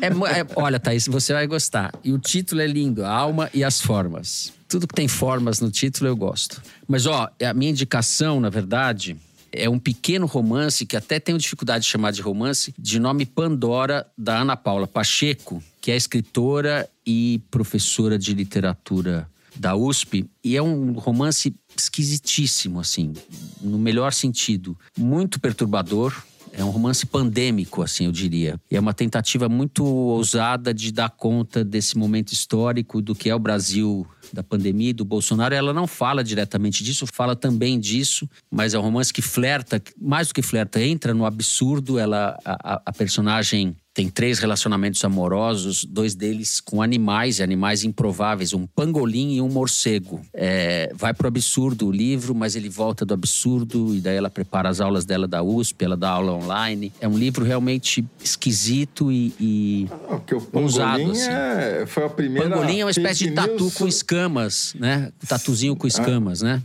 [0.00, 0.06] É
[0.40, 1.90] é- olha, Thaís, você vai gostar.
[2.04, 4.52] E o título é lindo: A Alma e as Formas.
[4.68, 6.62] Tudo que tem formas no título eu gosto.
[6.86, 9.16] Mas, ó, a minha indicação, na verdade,
[9.50, 14.06] é um pequeno romance que até tenho dificuldade de chamar de romance, de nome Pandora,
[14.16, 20.28] da Ana Paula Pacheco, que é escritora e professora de literatura da USP.
[20.44, 23.12] E é um romance esquisitíssimo, assim,
[23.60, 24.76] no melhor sentido.
[24.96, 26.14] Muito perturbador,
[26.52, 28.60] é um romance pandêmico, assim, eu diria.
[28.70, 33.34] E é uma tentativa muito ousada de dar conta desse momento histórico do que é
[33.34, 35.54] o Brasil da pandemia e do Bolsonaro.
[35.54, 40.28] Ela não fala diretamente disso, fala também disso, mas é um romance que flerta, mais
[40.28, 41.98] do que flerta, entra no absurdo.
[41.98, 48.64] Ela, a, a- personagem tem três relacionamentos amorosos, dois deles com animais, animais improváveis, um
[48.64, 50.20] pangolim e um morcego.
[50.32, 54.68] É, vai pro absurdo o livro, mas ele volta do absurdo e daí ela prepara
[54.68, 56.92] as aulas dela da USP, ela dá aula online.
[57.00, 61.28] É um livro realmente esquisito e, e Não, porque o pangolim assim.
[61.30, 62.48] é, foi a primeira.
[62.50, 63.88] pangolim é uma espécie de tatu com
[64.18, 65.12] escamas, né?
[65.26, 66.62] Tatuzinho com escamas, né?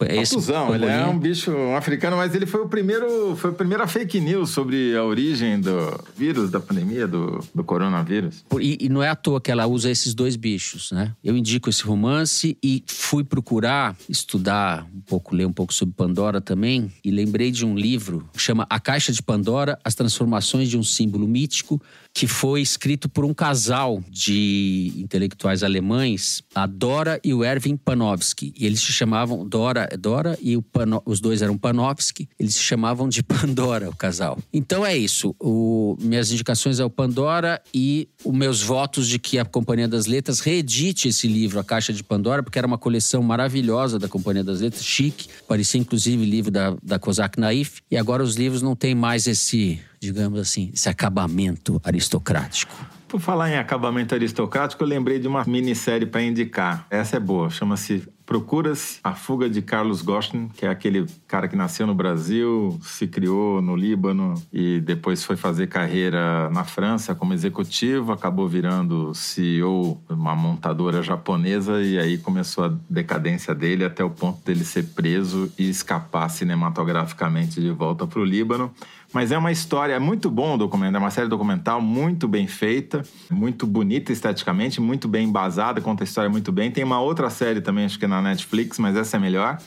[0.00, 0.36] É esse
[0.74, 4.20] ele é um bicho um africano, mas ele foi o primeiro, foi a primeira fake
[4.20, 8.44] news sobre a origem do vírus, da pandemia, do, do coronavírus.
[8.60, 11.14] E, e não é à toa que ela usa esses dois bichos, né?
[11.22, 16.40] Eu indico esse romance e fui procurar estudar um pouco, ler um pouco sobre Pandora
[16.40, 16.92] também.
[17.04, 20.82] E lembrei de um livro que chama A Caixa de Pandora: As Transformações de um
[20.82, 21.80] Símbolo Mítico,
[22.12, 28.52] que foi escrito por um casal de intelectuais alemães, a Dora e o Erwin Panofsky.
[28.56, 32.28] E eles se chamavam Dora, Dora e o Pano, os dois eram Panofsky.
[32.38, 34.38] Eles se chamavam de Pandora, o casal.
[34.52, 35.34] Então é isso.
[35.40, 40.06] O, minhas indicações é o Pandora e os meus votos de que a Companhia das
[40.06, 44.44] Letras reedite esse livro, A Caixa de Pandora, porque era uma coleção maravilhosa da Companhia
[44.44, 45.28] das Letras, chique.
[45.46, 47.80] Parecia inclusive livro da, da Kozak Naif.
[47.90, 52.99] E agora os livros não têm mais esse, digamos assim, esse acabamento aristocrático.
[53.10, 56.86] Por falar em acabamento aristocrático, eu lembrei de uma minissérie para indicar.
[56.88, 61.56] Essa é boa, chama-se Procuras a Fuga de Carlos Ghosn, que é aquele cara que
[61.56, 67.34] nasceu no Brasil, se criou no Líbano e depois foi fazer carreira na França como
[67.34, 74.04] executivo, acabou virando CEO de uma montadora japonesa e aí começou a decadência dele até
[74.04, 78.72] o ponto dele ser preso e escapar cinematograficamente de volta para o Líbano.
[79.12, 82.46] Mas é uma história, é muito bom o documento, é uma série documental muito bem
[82.46, 86.70] feita, muito bonita esteticamente, muito bem embasada, conta a história muito bem.
[86.70, 89.58] Tem uma outra série também, acho que é na Netflix, mas essa é melhor.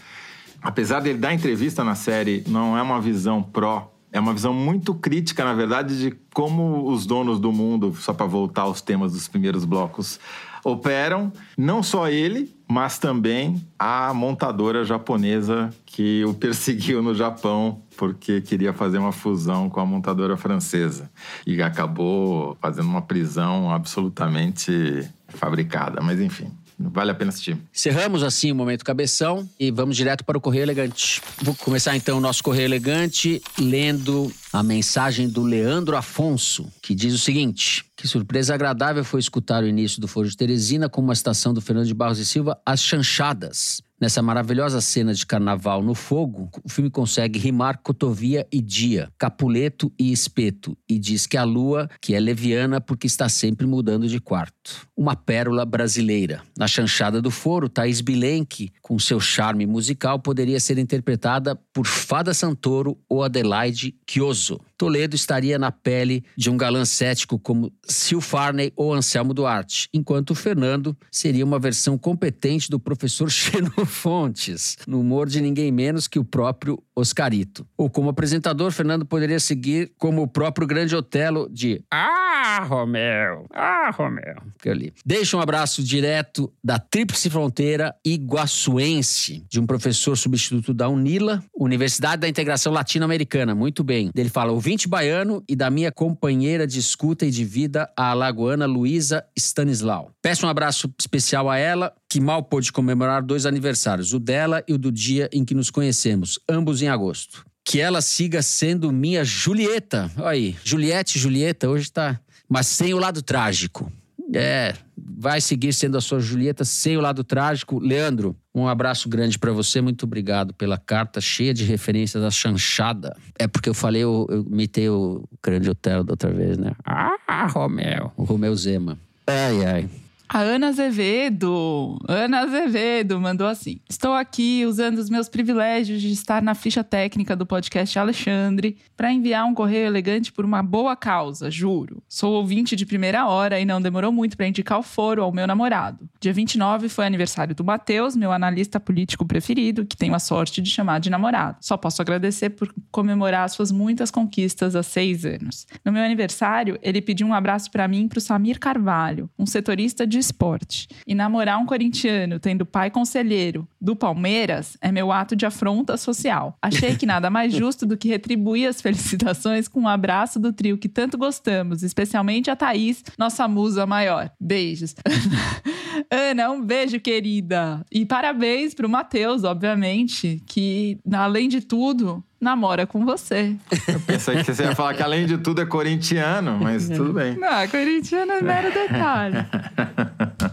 [0.61, 4.93] Apesar dele dar entrevista na série, não é uma visão pró, é uma visão muito
[4.93, 9.27] crítica, na verdade, de como os donos do mundo, só para voltar aos temas dos
[9.27, 10.19] primeiros blocos,
[10.63, 11.33] operam.
[11.57, 18.73] Não só ele, mas também a montadora japonesa que o perseguiu no Japão porque queria
[18.73, 21.11] fazer uma fusão com a montadora francesa
[21.45, 26.01] e acabou fazendo uma prisão absolutamente fabricada.
[26.01, 26.51] Mas enfim,
[26.89, 27.57] vale a pena assistir.
[27.73, 31.21] Encerramos assim o momento cabeção e vamos direto para o Correio Elegante.
[31.41, 37.13] Vou começar então o nosso Correio Elegante lendo a mensagem do Leandro Afonso, que diz
[37.13, 41.13] o seguinte: Que surpresa agradável foi escutar o início do Foro de Teresina com uma
[41.13, 43.81] estação do Fernando de Barros e Silva, As Chanchadas.
[44.03, 49.93] Nessa maravilhosa cena de carnaval no fogo, o filme consegue rimar cotovia e dia, capuleto
[49.97, 54.19] e espeto, e diz que a lua, que é leviana porque está sempre mudando de
[54.19, 54.85] quarto.
[54.93, 56.41] Uma pérola brasileira.
[56.57, 62.33] Na chanchada do foro, Thaís Bilenque, com seu charme musical, poderia ser interpretada por Fada
[62.33, 64.59] Santoro ou Adelaide Chioso.
[64.77, 70.35] Toledo estaria na pele de um galã cético como Sil Farney ou Anselmo Duarte, enquanto
[70.35, 76.25] Fernando seria uma versão competente do professor Xenofontes, no humor de ninguém menos que o
[76.25, 77.65] próprio Oscarito.
[77.77, 83.45] Ou como apresentador, Fernando poderia seguir como o próprio grande Otelo de Ah, Romeu!
[83.51, 84.35] Ah, Romeu!
[84.61, 84.93] Que eu li.
[85.05, 92.21] Deixa um abraço direto da Tríplice Fronteira Iguaçuense, de um professor substituto da UNILA, Universidade
[92.21, 93.55] da Integração Latino-Americana.
[93.55, 94.11] Muito bem.
[94.15, 98.65] Ele fala ouvinte baiano e da minha companheira de escuta e de vida, a alagoana
[98.65, 100.11] Luísa Stanislau.
[100.21, 104.71] Peço um abraço especial a ela, que mal pôde comemorar dois aniversários, o dela e
[104.71, 107.45] o do dia em que nos conhecemos, ambos em agosto.
[107.65, 110.09] Que ela siga sendo minha Julieta.
[110.15, 112.17] Olha aí, Juliette, Julieta, hoje tá.
[112.47, 113.91] Mas sem o lado trágico.
[114.33, 114.75] É,
[115.05, 117.79] vai seguir sendo a sua Julieta sem o lado trágico.
[117.79, 119.81] Leandro, um abraço grande para você.
[119.81, 123.15] Muito obrigado pela carta cheia de referências da chanchada.
[123.37, 126.73] É porque eu falei, eu, eu imitei o grande hotel da outra vez, né?
[126.85, 128.11] Ah, Romeu.
[128.15, 128.97] O Romeu Zema.
[129.27, 129.89] Ai, ai.
[130.27, 136.41] A Ana Azevedo, Ana Azevedo mandou assim: Estou aqui usando os meus privilégios de estar
[136.41, 141.51] na ficha técnica do podcast Alexandre para enviar um correio elegante por uma boa causa,
[141.51, 142.01] juro.
[142.07, 145.45] Sou ouvinte de primeira hora e não demorou muito para indicar o foro ao meu
[145.45, 146.09] namorado.
[146.19, 150.69] Dia 29 foi aniversário do Matheus, meu analista político preferido, que tenho a sorte de
[150.69, 151.57] chamar de namorado.
[151.61, 155.67] Só posso agradecer por comemorar suas muitas conquistas há seis anos.
[155.85, 159.45] No meu aniversário, ele pediu um abraço para mim e para o Samir Carvalho, um
[159.45, 160.87] setorista de esporte.
[161.05, 166.57] E namorar um corintiano tendo pai conselheiro do Palmeiras é meu ato de afronta social.
[166.61, 170.77] Achei que nada mais justo do que retribuir as felicitações com um abraço do trio
[170.77, 174.31] que tanto gostamos, especialmente a Thaís, nossa musa maior.
[174.39, 174.95] Beijos.
[176.09, 177.85] Ana, um beijo, querida.
[177.91, 183.55] E parabéns pro Matheus, obviamente, que, além de tudo, namora com você.
[183.87, 187.37] Eu pensei que você ia falar que além de tudo é corintiano, mas tudo bem.
[187.37, 189.37] Não, corintiano é mero detalhe.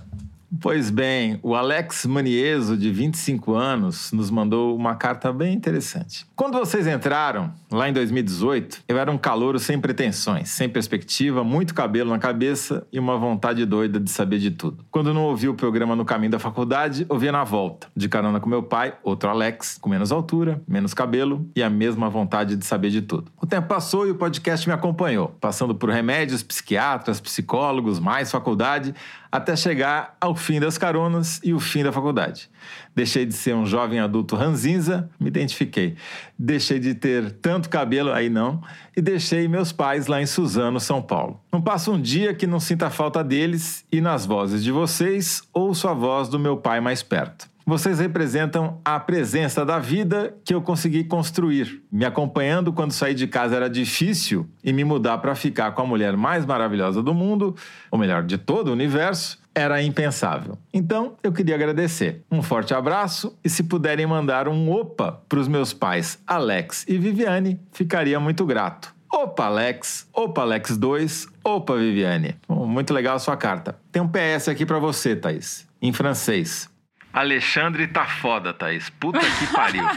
[0.59, 6.27] Pois bem, o Alex Manieso, de 25 anos, nos mandou uma carta bem interessante.
[6.35, 11.73] Quando vocês entraram, lá em 2018, eu era um calouro sem pretensões, sem perspectiva, muito
[11.73, 14.85] cabelo na cabeça e uma vontade doida de saber de tudo.
[14.91, 18.49] Quando não ouvi o programa no caminho da faculdade, ouvia na volta, de carona com
[18.49, 22.91] meu pai, outro Alex, com menos altura, menos cabelo e a mesma vontade de saber
[22.91, 23.31] de tudo.
[23.41, 28.93] O tempo passou e o podcast me acompanhou, passando por remédios, psiquiatras, psicólogos, mais faculdade,
[29.33, 32.51] até chegar ao fim das caronas e o fim da faculdade.
[32.95, 35.97] Deixei de ser um jovem adulto ranzinza, me identifiquei.
[36.39, 38.61] Deixei de ter tanto cabelo, aí não,
[38.97, 41.41] e deixei meus pais lá em Suzano, São Paulo.
[41.53, 45.87] Não passa um dia que não sinta falta deles e nas vozes de vocês ouço
[45.87, 47.49] a voz do meu pai mais perto.
[47.71, 51.85] Vocês representam a presença da vida que eu consegui construir.
[51.93, 55.87] Me acompanhando quando sair de casa era difícil e me mudar para ficar com a
[55.87, 57.55] mulher mais maravilhosa do mundo,
[57.89, 60.59] ou melhor, de todo o universo, era impensável.
[60.75, 62.25] Então, eu queria agradecer.
[62.29, 66.99] Um forte abraço e se puderem mandar um opa para os meus pais Alex e
[66.99, 68.93] Viviane, ficaria muito grato.
[69.13, 70.09] Opa, Alex.
[70.13, 71.29] Opa, Alex 2.
[71.45, 72.35] Opa, Viviane.
[72.49, 73.79] Muito legal a sua carta.
[73.93, 76.69] Tem um PS aqui para você, Thaís, em francês.
[77.13, 78.89] Alexandre tá foda, Thaís.
[78.91, 79.85] Puta que pariu.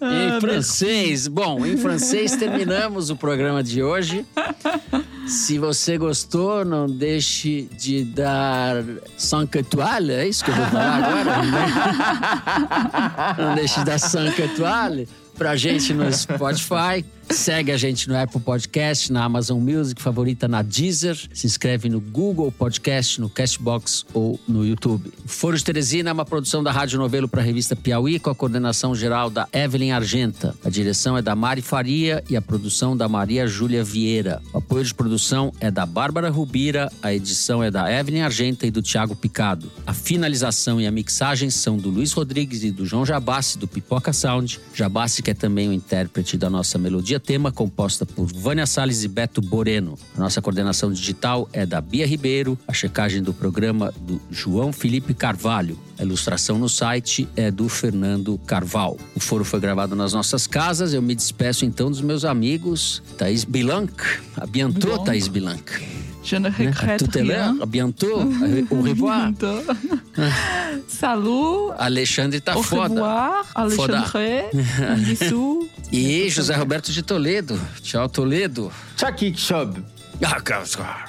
[0.00, 1.28] em francês.
[1.28, 4.24] Bom, em francês terminamos o programa de hoje.
[5.26, 8.82] Se você gostou, não deixe de dar
[9.18, 10.10] 5 étoiles.
[10.10, 11.42] É isso que eu vou falar agora?
[13.38, 17.04] não deixe de dar 5 étoiles pra gente no Spotify.
[17.30, 21.16] Segue a gente no Apple Podcast, na Amazon Music, favorita na Deezer.
[21.32, 25.12] Se inscreve no Google Podcast, no Castbox ou no YouTube.
[25.26, 28.34] Foro de Teresina é uma produção da Rádio Novelo para a revista Piauí, com a
[28.34, 30.56] coordenação geral da Evelyn Argenta.
[30.64, 34.42] A direção é da Mari Faria e a produção da Maria Júlia Vieira.
[34.52, 38.72] O apoio de produção é da Bárbara Rubira, a edição é da Evelyn Argenta e
[38.72, 39.70] do Tiago Picado.
[39.86, 44.12] A finalização e a mixagem são do Luiz Rodrigues e do João Jabassi, do Pipoca
[44.12, 44.60] Sound.
[44.74, 49.08] Jabassi, que é também o intérprete da nossa melodia tema, composta por Vânia Salles e
[49.08, 49.96] Beto Boreno.
[50.16, 55.14] A nossa coordenação digital é da Bia Ribeiro, a checagem do programa do João Felipe
[55.14, 55.78] Carvalho.
[55.98, 58.96] A ilustração no site é do Fernando Carval.
[59.14, 60.94] O foro foi gravado nas nossas casas.
[60.94, 63.02] Eu me despeço então dos meus amigos.
[63.18, 63.92] Thaís Bilanc.
[64.36, 65.62] A bientôt, Thaís Bilanc.
[66.22, 67.58] Je ne regrette Tout à l'heure, rien.
[67.62, 68.20] à bientôt,
[68.70, 69.30] au revoir.
[70.86, 71.72] Salut.
[71.78, 72.82] Alexandre tá Au foda.
[72.94, 73.46] revoir.
[73.54, 74.12] Alexandre.
[74.54, 75.68] Um bisou.
[75.92, 77.58] E José Roberto de Toledo.
[77.82, 78.70] Tchau, Toledo.
[78.96, 79.82] Tchakikshub.
[80.22, 81.04] Ah,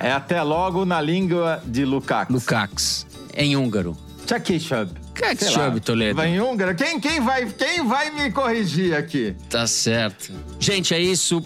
[0.00, 2.30] É até logo na língua de Lukács.
[2.34, 3.96] Lukács, em húngaro.
[4.26, 4.90] Tchakikshub.
[5.14, 6.16] Kakshub, Toledo.
[6.16, 6.74] Vai em húngaro?
[6.74, 9.34] Quem, quem, vai, quem vai me corrigir aqui?
[9.48, 10.32] Tá certo.
[10.58, 11.42] Gente, é isso.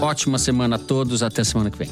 [0.00, 1.22] Ótima semana a todos.
[1.22, 1.90] Até semana que vem.